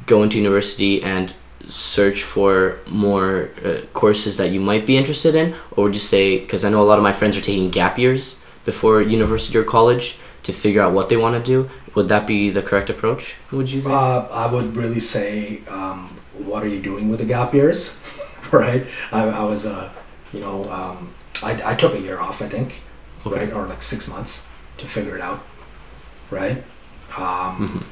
[0.06, 1.34] going to university and
[1.68, 6.38] search for more uh, courses that you might be interested in, or would you say
[6.38, 9.64] because I know a lot of my friends are taking gap years before university or
[9.64, 11.68] college to figure out what they want to do?
[11.94, 13.34] Would that be the correct approach?
[13.50, 13.92] Would you think?
[13.94, 16.16] Uh, I would really say, um,
[16.50, 17.98] what are you doing with the gap years,
[18.52, 18.86] right?
[19.12, 19.90] I, I was, uh,
[20.32, 22.74] you know, um, I, I took a year off, I think,
[23.26, 23.36] Okay.
[23.46, 25.40] right, or like six months to figure it out,
[26.30, 26.62] right?
[27.16, 27.84] Um,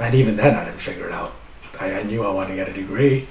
[0.00, 1.34] And even then, I didn't figure it out.
[1.80, 3.28] I, I knew I wanted to get a degree,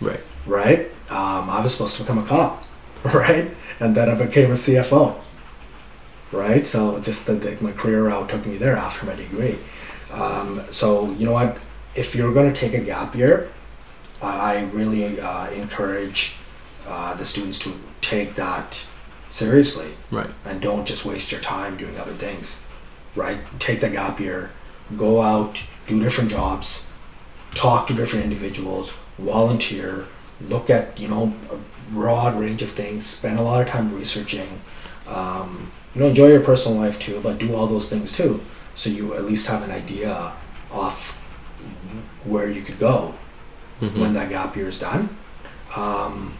[0.00, 0.20] right.
[0.46, 0.90] right?
[1.08, 2.64] Um, I was supposed to become a cop,
[3.04, 3.50] right?
[3.80, 5.16] And then I became a CFO,
[6.32, 6.66] right?
[6.66, 9.58] So just the, the, my career route took me there after my degree.
[10.12, 11.58] Um, so you know what?
[11.94, 13.50] If you're going to take a gap year,
[14.22, 16.36] I I really uh, encourage
[16.86, 18.86] uh, the students to take that
[19.28, 20.30] seriously Right.
[20.44, 22.64] and don't just waste your time doing other things,
[23.14, 23.38] right?
[23.60, 24.50] Take the gap year,
[24.96, 26.86] go out, do different jobs,
[27.54, 30.06] talk to different individuals, volunteer,
[30.48, 31.56] look at you know a
[31.92, 34.60] broad range of things, spend a lot of time researching.
[35.08, 38.40] Um, you know, enjoy your personal life too, but do all those things too,
[38.76, 40.32] so you at least have an idea
[40.70, 40.94] of
[42.24, 43.14] where you could go
[43.82, 43.98] Mhm.
[43.98, 45.08] when that gap year is done.
[45.74, 46.34] Um,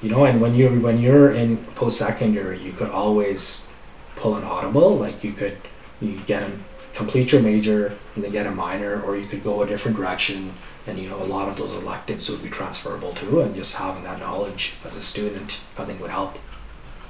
[0.00, 3.68] you know, and when you're when you're in post secondary, you could always
[4.16, 4.96] pull an audible.
[4.96, 5.56] Like you could
[6.00, 6.50] you get a
[6.94, 10.54] complete your major and then get a minor, or you could go a different direction.
[10.86, 13.40] And you know, a lot of those electives would be transferable too.
[13.40, 16.38] And just having that knowledge as a student, I think, would help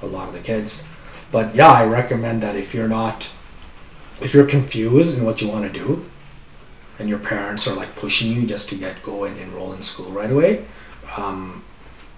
[0.01, 0.87] a lot of the kids.
[1.31, 3.29] But yeah, I recommend that if you're not,
[4.21, 6.05] if you're confused in what you want to do,
[6.97, 10.11] and your parents are like pushing you just to get go and enroll in school
[10.11, 10.65] right away,
[11.17, 11.63] um,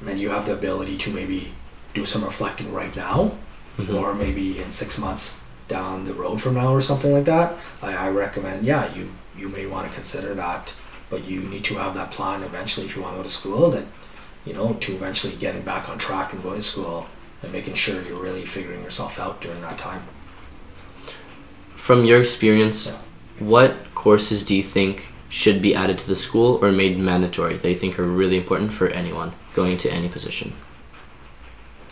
[0.05, 1.51] and you have the ability to maybe
[1.93, 3.31] do some reflecting right now,
[3.79, 3.99] Mhm.
[3.99, 7.93] or maybe in six months down the road from now or something like that, I,
[7.95, 10.75] I recommend yeah you you may want to consider that,
[11.09, 13.69] but you need to have that plan eventually if you want to go to school
[13.71, 13.85] that
[14.45, 17.07] you know to eventually getting back on track and going to school
[17.43, 20.01] and making sure you're really figuring yourself out during that time.
[21.75, 22.97] From your experience, Yeah.
[23.39, 27.69] what courses do you think should be added to the school or made mandatory that
[27.69, 30.53] you think are really important for anyone going into any position?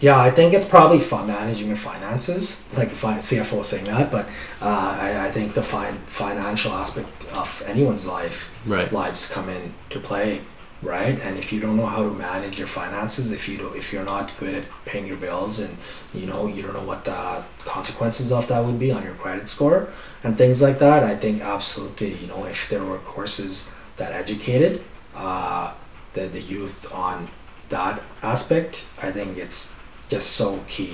[0.01, 2.61] Yeah, I think it's probably fun managing your finances.
[2.75, 4.25] Like if CFO saying that, but
[4.61, 8.91] uh, I, I think the fin- financial aspect of anyone's life Right.
[8.91, 10.41] lives come in to play,
[10.81, 11.17] right?
[11.21, 14.03] And if you don't know how to manage your finances, if you don't, if you're
[14.03, 15.77] not good at paying your bills, and
[16.13, 19.47] you know you don't know what the consequences of that would be on your credit
[19.47, 19.89] score
[20.23, 24.83] and things like that, I think absolutely, you know, if there were courses that educated
[25.15, 25.71] uh,
[26.13, 27.29] the the youth on
[27.69, 29.74] that aspect, I think it's
[30.15, 30.93] just so key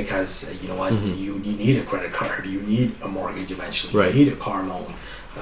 [0.00, 1.18] because uh, you know what Mhm.
[1.22, 4.10] you, you need a credit card you need a mortgage eventually Right.
[4.14, 4.88] you need a car loan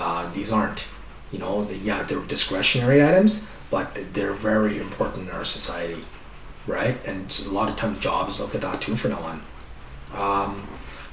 [0.03, 0.81] uh, these aren't
[1.33, 3.33] you know the, yeah they're discretionary items
[3.75, 6.03] but they're very important in our society
[6.77, 9.41] right and a lot of times jobs look at that too for no one
[10.25, 10.53] um,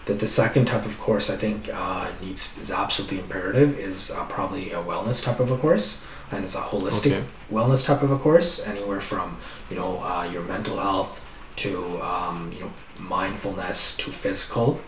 [0.06, 4.26] that the second type of course I think uh, needs is absolutely imperative is uh,
[4.38, 5.90] probably a wellness type of a course
[6.32, 7.24] and it's a holistic Okay.
[7.56, 9.28] wellness type of a course anywhere from
[9.70, 11.14] you know uh, your mental health
[11.58, 14.80] to um, you know mindfulness to physical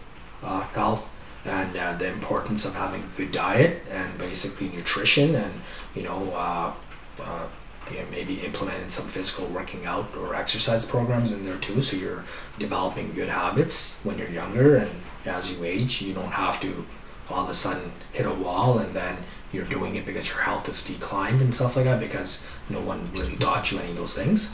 [0.43, 5.53] uh, health and uh, the importance of having a good diet and basically nutrition and
[5.95, 6.73] you know uh,
[7.21, 7.47] uh,
[7.93, 12.23] yeah, maybe implementing some physical working out or exercise programs in there too so you're
[12.59, 14.91] developing good habits when you're younger and
[15.25, 16.85] as you age you don't have to
[17.29, 19.17] all of a sudden hit a wall and then
[19.53, 23.07] you're doing it because your health is declined and stuff like that because no one
[23.13, 24.53] really taught you any of those things.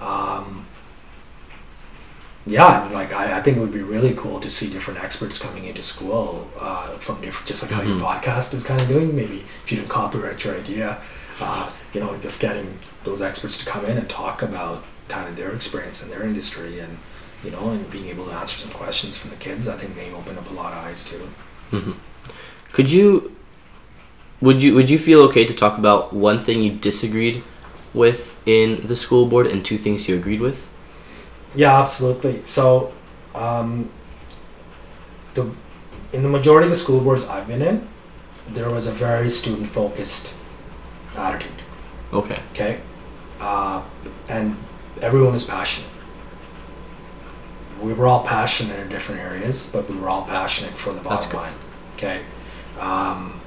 [0.00, 0.66] Um,
[2.48, 5.38] yeah, and, like I, I think it would be really cool to see different experts
[5.38, 8.00] coming into school uh, from different, just like how your Mhm.
[8.00, 9.14] podcast is kind of doing.
[9.14, 10.98] Maybe if you don't copyright your idea,
[11.40, 15.36] uh, you know, just getting those experts to come in and talk about kind of
[15.36, 16.98] their experience in their industry and
[17.44, 20.12] you know, and being able to answer some questions from the kids, I think may
[20.12, 21.22] open up a lot of eyes too.
[21.70, 21.92] hmm
[22.72, 23.34] Could you
[24.40, 27.42] would you would you feel okay to talk about one thing you disagreed
[27.94, 30.67] with in the school board and two things you agreed with?
[31.54, 32.44] Yeah, absolutely.
[32.44, 32.92] So,
[33.34, 33.90] um,
[35.34, 35.50] the
[36.12, 37.86] in the majority of the school boards I've been in,
[38.48, 40.34] there was a very student focused
[41.16, 41.52] attitude.
[42.12, 42.40] Okay.
[42.52, 42.80] Okay,
[43.40, 43.82] uh,
[44.28, 44.56] and
[45.02, 45.90] everyone was passionate.
[47.80, 51.26] We were all passionate in different areas, but we were all passionate for the That's
[51.26, 51.36] bottom good.
[51.36, 51.54] line.
[51.96, 52.22] Okay,
[52.80, 53.40] um,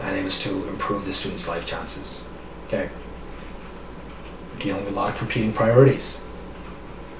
[0.00, 2.32] and it was to improve the students' life chances.
[2.66, 2.90] Okay,
[4.52, 6.26] we're dealing with a lot of competing priorities,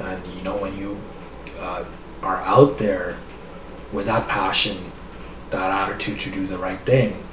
[0.00, 1.00] and you know when you
[1.58, 1.84] uh,
[2.22, 3.16] are out there
[3.92, 4.92] with that passion,
[5.50, 7.24] that attitude to do the right thing,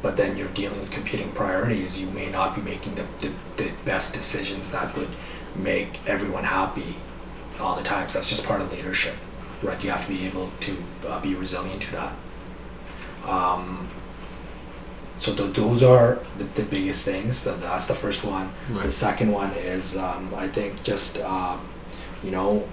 [0.00, 2.00] but then you're dealing with competing priorities.
[2.00, 5.10] You may not be making the, the, the best decisions that would
[5.54, 6.96] make everyone happy
[7.60, 8.08] all the time.
[8.08, 9.14] So that's just part of leadership,
[9.62, 9.82] right?
[9.84, 12.14] You have to be able to uh, be resilient to that.
[13.28, 13.88] Um,
[15.20, 17.36] so th- those are the, the biggest things.
[17.36, 18.50] So that's the first one.
[18.82, 21.60] The second one is um, I think just um,
[22.22, 22.68] you know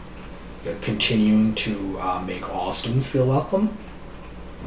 [0.67, 3.77] uh, continuing to uh, make all students feel welcome,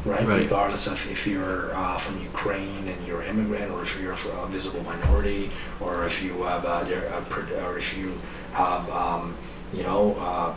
[0.05, 0.25] right?
[0.25, 0.41] Right.
[0.43, 4.47] Regardless of if you're uh, from Ukraine and you're an immigrant, or if you're a
[4.47, 6.79] visible minority, or if you have a,
[7.65, 8.19] or if you
[8.53, 9.35] have um,
[9.73, 10.15] you know.
[10.15, 10.55] Uh,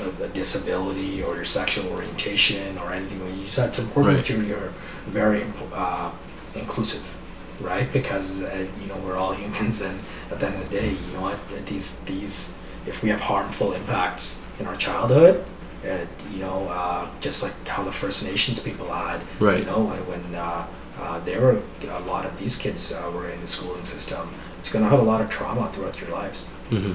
[0.00, 4.24] a, a disability or your sexual orientation or anything you said it's important Right.
[4.24, 4.72] that you're, you're
[5.06, 5.44] very
[5.74, 6.10] uh,
[6.54, 7.14] inclusive
[7.60, 10.00] right because uh, you know we're all humans and
[10.30, 12.56] at the end of the day you know what these these
[12.86, 15.44] if we have harmful impacts in our childhood
[16.32, 19.58] you know uh, just like how the first nations people had Right.
[19.60, 20.66] you know when uh,
[21.00, 21.60] uh, there were
[21.90, 24.28] a lot of these kids uh, were in the schooling system
[24.58, 26.92] it's going to have a lot of trauma throughout your lives hmm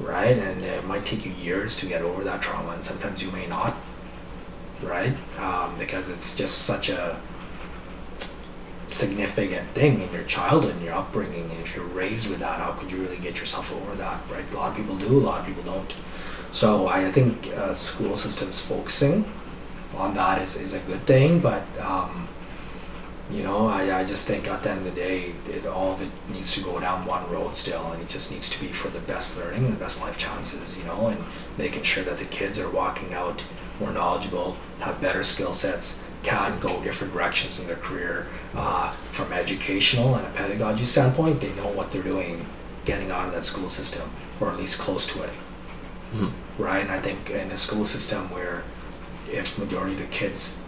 [0.00, 0.38] right?
[0.38, 3.48] And it might take you years to get over that trauma, and sometimes you may
[3.48, 3.74] not,
[4.80, 5.12] right?
[5.38, 7.18] Um, because it's just such a
[8.88, 11.50] significant thing in your childhood and your upbringing.
[11.50, 14.50] And if you're raised with that, how could you really get yourself over that, right?
[14.52, 15.94] A lot of people do, a lot of people don't.
[16.52, 19.30] So I think uh, school systems focusing
[19.96, 22.28] on that is, is a good thing, but um,
[23.30, 26.00] you know, I, I just think at the end of the day, it, all of
[26.00, 28.88] it needs to go down one road still, and it just needs to be for
[28.88, 31.22] the best learning and the best life chances, you know, and
[31.58, 33.44] making sure that the kids are walking out
[33.80, 38.26] more knowledgeable, have better skill sets, can go different directions in their career.
[38.54, 42.44] Uh, from educational and a pedagogy standpoint, they know what they're doing
[42.84, 44.10] getting out of that school system,
[44.40, 45.30] or at least close to it
[46.16, 46.30] Mhm.
[46.56, 46.80] right?
[46.82, 48.62] And I think in a school system where
[49.30, 50.60] if majority of the kids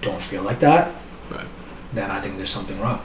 [0.00, 0.92] don't feel like that,
[1.30, 1.46] Right.
[1.92, 3.00] then I think there's something wrong,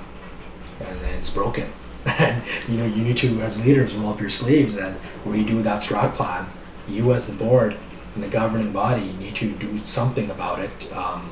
[0.80, 1.66] and then it's broken.
[2.06, 5.82] And you know, you need to, as leaders, roll up your sleeves and redo that
[5.82, 6.46] strat plan.
[6.88, 7.76] You, as the board
[8.16, 10.90] and the governing body, need to do something about it.
[10.96, 11.32] Um,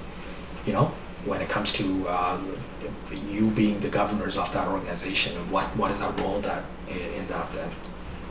[0.65, 0.91] you know,
[1.25, 2.39] when it comes to uh,
[3.11, 7.27] you being the governors of that organization, and what what is that role that in,
[7.27, 7.71] that then,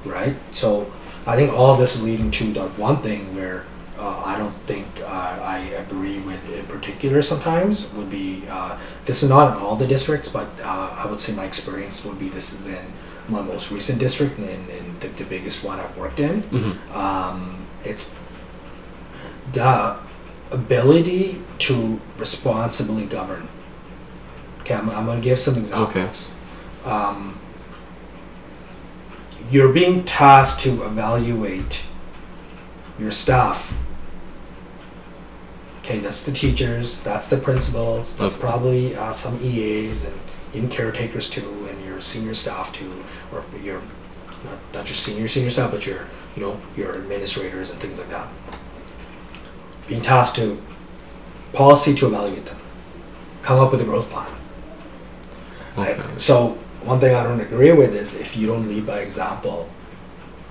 [0.05, 0.35] right?
[0.53, 0.93] So
[1.27, 3.65] I think all this is leading to the one thing where
[3.99, 9.23] uh, I don't think uh, I agree with in particular sometimes would be uh, this
[9.23, 12.29] is not in all the districts, but uh, I would say my experience would be
[12.29, 12.85] this is in
[13.29, 14.69] my most recent district and
[15.01, 16.43] the, the biggest one I've worked in.
[16.43, 18.15] hmm Um, it's
[19.53, 19.97] the
[20.55, 23.49] ability to responsibly govern.
[24.61, 26.33] Okay, I'm, I'm going to give some examples.
[26.85, 27.39] Um,
[29.51, 31.85] you're being tasked to evaluate
[32.99, 33.79] your staff.
[35.81, 38.41] Okay, that's the teachers, that's the principals, that's Okay.
[38.41, 40.19] probably uh, some EAs and
[40.55, 43.81] even caretakers too, and your senior staff too, or your
[44.45, 48.09] not, not just senior senior staff, but your you know your administrators and things like
[48.09, 48.29] that.
[49.87, 50.61] Being tasked to
[51.53, 52.57] policy to evaluate them,
[53.43, 54.31] come up with a growth plan.
[55.77, 59.69] I- so one thing I don't agree with is if you don't lead by example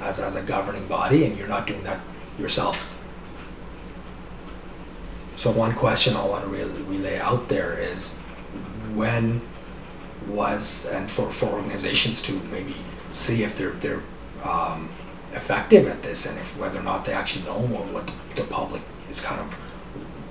[0.02, 2.00] as, as a governing body and you're not doing that
[2.38, 3.00] yourselves.
[5.36, 8.14] So one question I want to really relay out there is
[8.94, 9.42] when
[10.28, 12.76] was and for, for organizations to maybe
[13.12, 14.02] see if they're they're
[14.44, 14.90] um,
[15.34, 18.82] effective at this and if whether or not they actually know what, what the public
[19.14, 19.56] is kind of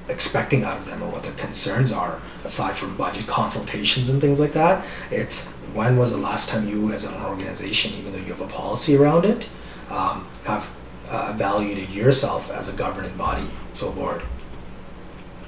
[0.08, 4.38] expecting out of them or what their concerns are aside from budget consultations and things
[4.40, 4.84] like that.
[5.10, 8.46] It's when was the last time you as an organization even though you have a
[8.46, 9.48] policy around it
[9.90, 10.68] um, have
[11.08, 14.20] uh, evaluated yourself as a governing body so a board?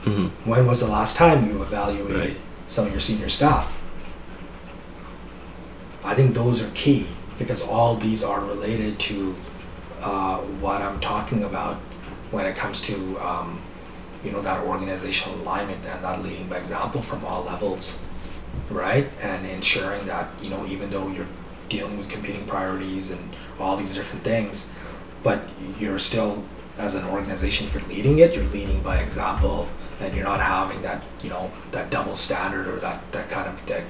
[0.05, 2.37] Hmm when was the last time you evaluated Right.
[2.69, 3.77] some of your senior staff?
[6.05, 7.07] I think those are key
[7.39, 9.35] because all these are related to
[10.01, 11.77] uh, what i'm talking about
[12.35, 13.61] when it comes to um,
[14.25, 18.03] you know that organizational alignment and that leading by example from all levels
[18.71, 19.09] right?
[19.21, 21.27] And ensuring that you know even though you're
[21.69, 24.73] dealing with competing priorities and all these different things
[25.23, 25.41] but
[25.79, 26.45] you're still
[26.77, 29.69] as an organization for leading it you're leading by example
[30.01, 33.65] and you're not having that you know that double standard or that that kind of
[33.67, 33.83] that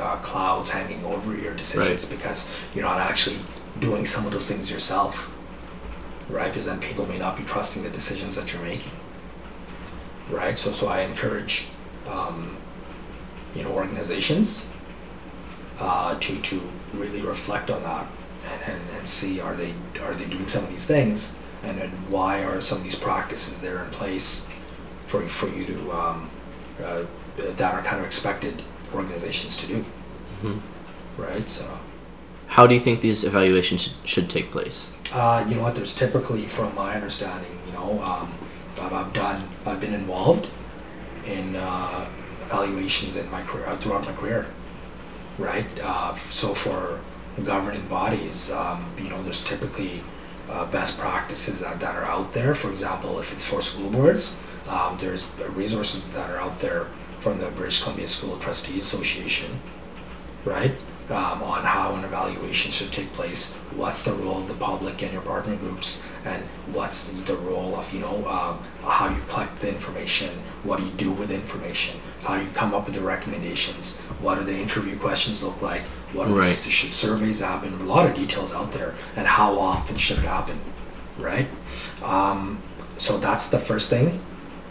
[0.00, 3.36] uh, clouds hanging over your decisions because you're not actually
[3.78, 5.33] doing some of those things yourself
[6.28, 8.92] right because then people may not be trusting the decisions that you're making
[10.30, 11.66] right so so i encourage
[12.08, 12.56] um,
[13.54, 14.66] you know organizations
[15.80, 16.60] uh, to to
[16.94, 18.06] really reflect on that
[18.50, 21.90] and, and, and see are they are they doing some of these things and then
[22.10, 24.48] why are some of these practices there in place
[25.06, 26.30] for for you to um,
[26.82, 27.04] uh,
[27.36, 28.62] that are kind of expected
[28.94, 29.84] organizations to do.
[30.42, 30.60] Mhm.
[31.16, 31.48] Right.
[31.48, 31.64] So.
[32.48, 34.88] How do you think these evaluations should take place?
[35.12, 35.74] Uh, you know what?
[35.74, 38.32] There's typically, from my understanding, you know, um,
[38.80, 40.48] I've, I've done, I've been involved
[41.26, 42.08] in uh,
[42.42, 44.46] evaluations in my career uh, throughout my career,
[45.38, 45.66] right?
[45.80, 47.00] Uh, so for
[47.44, 50.02] governing bodies, um, you know, there's typically
[50.50, 52.54] uh, best practices that, that are out there.
[52.54, 54.36] For example, if it's for school boards,
[54.68, 56.86] um, there's resources that are out there
[57.20, 59.50] from the British Columbia School Trustees Association,
[60.44, 60.72] right?
[61.10, 65.12] Um, on how an evaluation should take place, what's the role of the public and
[65.12, 66.42] your partner groups, and
[66.72, 70.30] what's the, the role of, you know, um, how do you collect the information,
[70.62, 73.98] what do you do with the information, how do you come up with the recommendations,
[74.22, 75.82] what do the interview questions look like,
[76.14, 76.56] what Right.
[76.56, 80.58] should surveys happen, a lot of details out there, and how often should it happen,
[81.18, 81.48] right?
[82.02, 82.60] Um,
[82.96, 84.20] so that's the first thing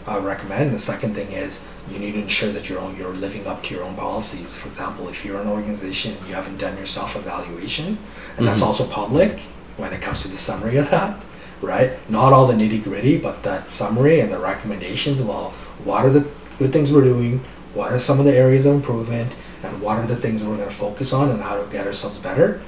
[0.04, 0.74] I recommend.
[0.74, 3.74] The second thing is you need to ensure that you're own, you're living up to
[3.74, 4.56] your own policies.
[4.56, 7.98] For example, if you're an organization you haven't done your self evaluation,
[8.36, 8.66] and that's Mhm.
[8.66, 9.40] also public
[9.76, 11.20] when it comes to the summary of that,
[11.60, 11.92] right?
[12.08, 15.20] Not all the nitty gritty, but that summary and the recommendations.
[15.20, 15.52] Well,
[15.84, 16.24] what are the
[16.58, 17.40] good things we're doing?
[17.74, 19.34] What are some of the areas of improvement?
[19.62, 22.18] And what are the things we're going to focus on and how to get ourselves
[22.18, 22.60] better?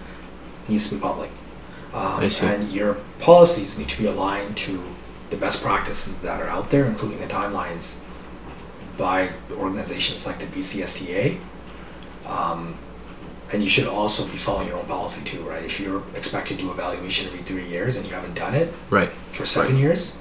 [0.69, 1.31] Needs to be public.
[1.95, 4.83] Um, and your policies need to be aligned to
[5.31, 7.99] the best practices that are out there, including the timelines
[8.97, 11.39] by organizations like the BCSTA.
[12.27, 12.77] Um,
[13.53, 15.63] and you should also be following your own policy too, right?
[15.63, 19.11] If you're expected to do evaluation every three years and you haven't done it Right.
[19.33, 19.81] for seven Right.
[19.83, 20.17] years,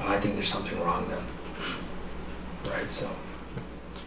[0.00, 2.72] I think there's something wrong then.
[2.72, 3.08] Right, so.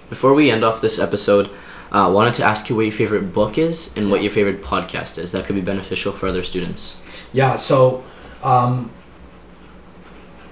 [0.09, 1.49] Before we end off this episode,
[1.91, 4.61] I uh, wanted to ask you what your favorite book is and what your favorite
[4.63, 5.31] podcast is.
[5.31, 6.97] That could be beneficial for other students.
[7.33, 8.03] Yeah, so
[8.43, 8.91] um,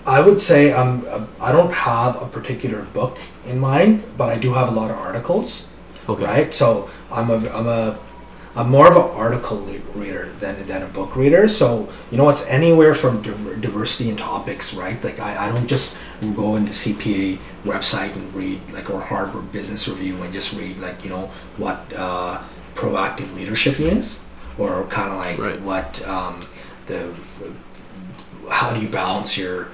[0.07, 4.53] I would say uh, I don't have a particular book in mind, but I do
[4.53, 5.69] have a lot of articles.
[6.09, 6.23] Okay.
[6.23, 6.53] right?
[6.53, 7.99] So I'm a I'm a
[8.55, 9.57] I'm more of an article
[9.93, 11.47] reader than than a book reader.
[11.49, 14.97] So you know, it's anywhere from diver- diversity in topics, right?
[15.03, 15.97] Like I, I don't just
[16.35, 21.03] go into CPA website and read like or Harvard Business Review and just read like
[21.03, 22.41] you know what uh,
[22.75, 24.25] proactive leadership means
[24.57, 25.61] or kind of like Right.
[25.61, 26.39] what um,
[26.87, 27.13] the
[28.49, 29.67] how do you balance your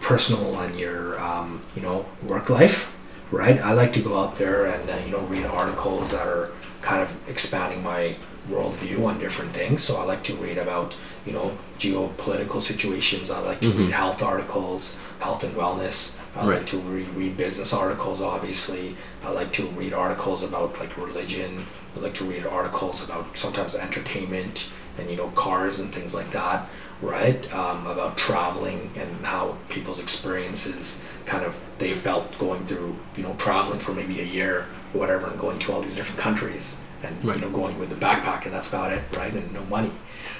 [0.00, 2.96] personal and your um, you know work life
[3.32, 3.60] right?
[3.60, 6.50] I like to go out there and uh, you know read articles that are
[6.82, 8.16] kind of expanding my
[8.50, 9.84] worldview on different things.
[9.84, 13.30] So i like to read about you know geopolitical situations.
[13.30, 13.78] I like to Mhm.
[13.78, 16.16] read health articles health and wellness.
[16.34, 16.56] I Right.
[16.58, 18.96] like to re- read business articles obviously.
[19.24, 21.66] I like to read articles about like religion.
[21.96, 26.30] I like to read articles about sometimes entertainment and you know cars and things like
[26.32, 26.68] that
[27.02, 33.22] right um, about traveling and how people's experiences kind of they felt going through you
[33.22, 36.82] know traveling for maybe a year or whatever and going to all these different countries
[37.02, 37.36] and Right.
[37.36, 39.92] you know going with the backpack and that's about it right and no money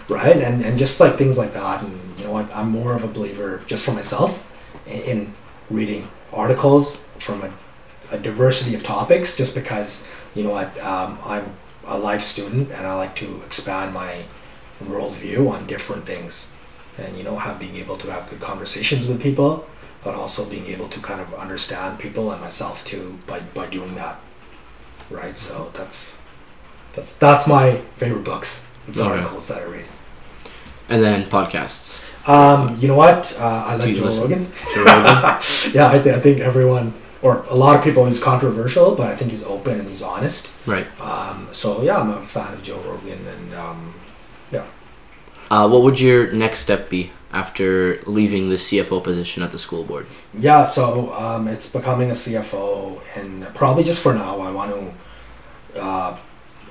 [0.09, 3.03] right and and just like things like that and you know what i'm more of
[3.05, 4.47] a believer just for myself
[4.87, 5.35] in, in
[5.71, 7.51] reading articles from a,
[8.11, 11.51] a diversity of topics just because you know what um, i'm
[11.87, 14.23] a life student and i like to expand my
[14.85, 16.53] worldview on different things
[16.99, 19.67] and you know have being able to have good conversations with people
[20.03, 23.95] but also being able to kind of understand people and myself too by, by doing
[23.95, 24.19] that
[25.11, 26.23] right so that's
[26.95, 29.09] that's that's my favorite books it's Okay.
[29.11, 29.87] articles that i read
[30.89, 32.01] And then podcasts.
[32.29, 34.23] um, you know what uh, i like joe listen?
[34.23, 35.05] rogan Joe Rogan?
[35.75, 39.15] yeah I, th- I think everyone or a lot of people he's controversial but i
[39.17, 40.87] think he's open and he's honest right.
[41.01, 43.95] um, so yeah i'm a fan of joe rogan and um,
[45.51, 49.83] Uh, what would your next step be after leaving the CFO position at the school
[49.83, 50.07] board?
[50.33, 54.95] Yeah, so um, it's becoming a CFO, and probably just for now, I want
[55.75, 56.17] to, uh,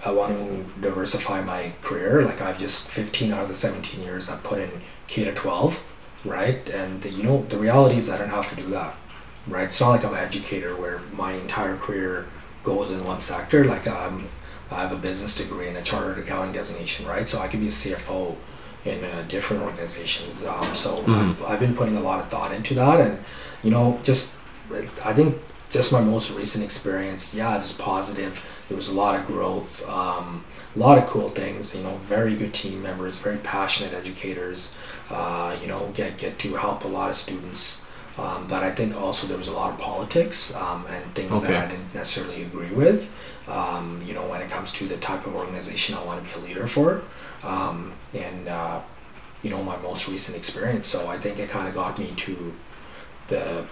[0.05, 2.23] I want to diversify my career.
[2.23, 4.71] Like I've just 15 out of the 17 years I've put in
[5.07, 5.85] K to 12,
[6.23, 6.67] right?
[6.69, 8.95] And the, you know the reality is I don't have to do that,
[9.47, 9.65] right?
[9.65, 12.27] It's not like I'm an educator where my entire career
[12.63, 13.65] goes in one sector.
[13.65, 14.25] Like I'm,
[14.71, 17.27] I have a business degree and a chartered accounting designation, right?
[17.27, 18.37] So I could be a CFO
[18.85, 20.45] in uh, different organizations.
[20.45, 21.15] Um, so Mhm.
[21.19, 23.19] I've, I've been putting a lot of thought into that, and
[23.63, 24.31] you know, just
[25.03, 25.37] I think
[25.71, 28.43] just my most recent experience, yeah, it was positive.
[28.67, 30.43] There was a lot of growth, um,
[30.75, 31.75] a lot of cool things.
[31.75, 34.73] You know, very good team members, very passionate educators.
[35.09, 37.85] Uh, you know, get get to help a lot of students.
[38.19, 41.47] Um, but I think also there was a lot of politics um, and things Okay.
[41.47, 43.09] that I didn't necessarily agree with.
[43.47, 46.43] Um, you know, when it comes to the type of organization I want to be
[46.43, 47.01] a leader for,
[47.43, 48.81] um, and uh,
[49.43, 50.85] you know my most recent experience.
[50.87, 52.53] So I think it kind of got me to
[53.27, 53.65] the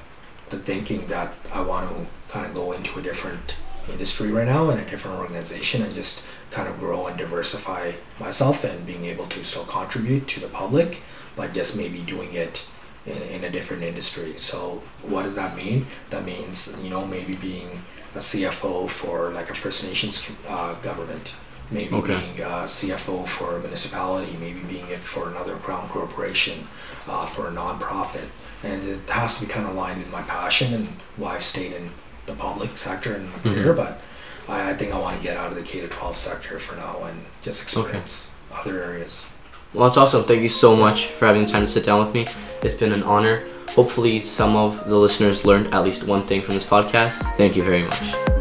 [0.49, 1.95] the thinking that I want to
[2.33, 3.57] kind of go into a different
[3.91, 8.63] industry right now in a different organization and just kind of grow and diversify myself
[8.63, 11.01] and being able to still contribute to the public,
[11.35, 12.65] but just maybe doing it
[13.07, 14.37] in, in a different industry.
[14.37, 15.87] So what does that mean?
[16.11, 17.69] That means you know maybe being
[18.15, 21.35] a CFO for like a First Nations uh, government,
[21.71, 22.19] maybe Okay.
[22.19, 26.67] being a CFO for a municipality, maybe being it for another crown corporation,
[27.07, 28.27] uh, for a nonprofit,
[28.63, 31.73] and it has to be kind of aligned with my passion and why I've stayed
[31.73, 31.91] in
[32.25, 33.73] the public sector in my career.
[33.73, 34.01] But
[34.49, 36.75] I, I think I want to get out of the K to 12 sector for
[36.75, 39.25] now and just experience other areas.
[39.77, 40.23] Well, that's awesome.
[40.23, 42.25] Thank you so much for having the time to sit down with me.
[42.63, 43.43] It's been an honor.
[43.69, 47.19] Hopefully, some of the listeners learned at least one thing from this podcast.
[47.37, 48.36] Thank you very much.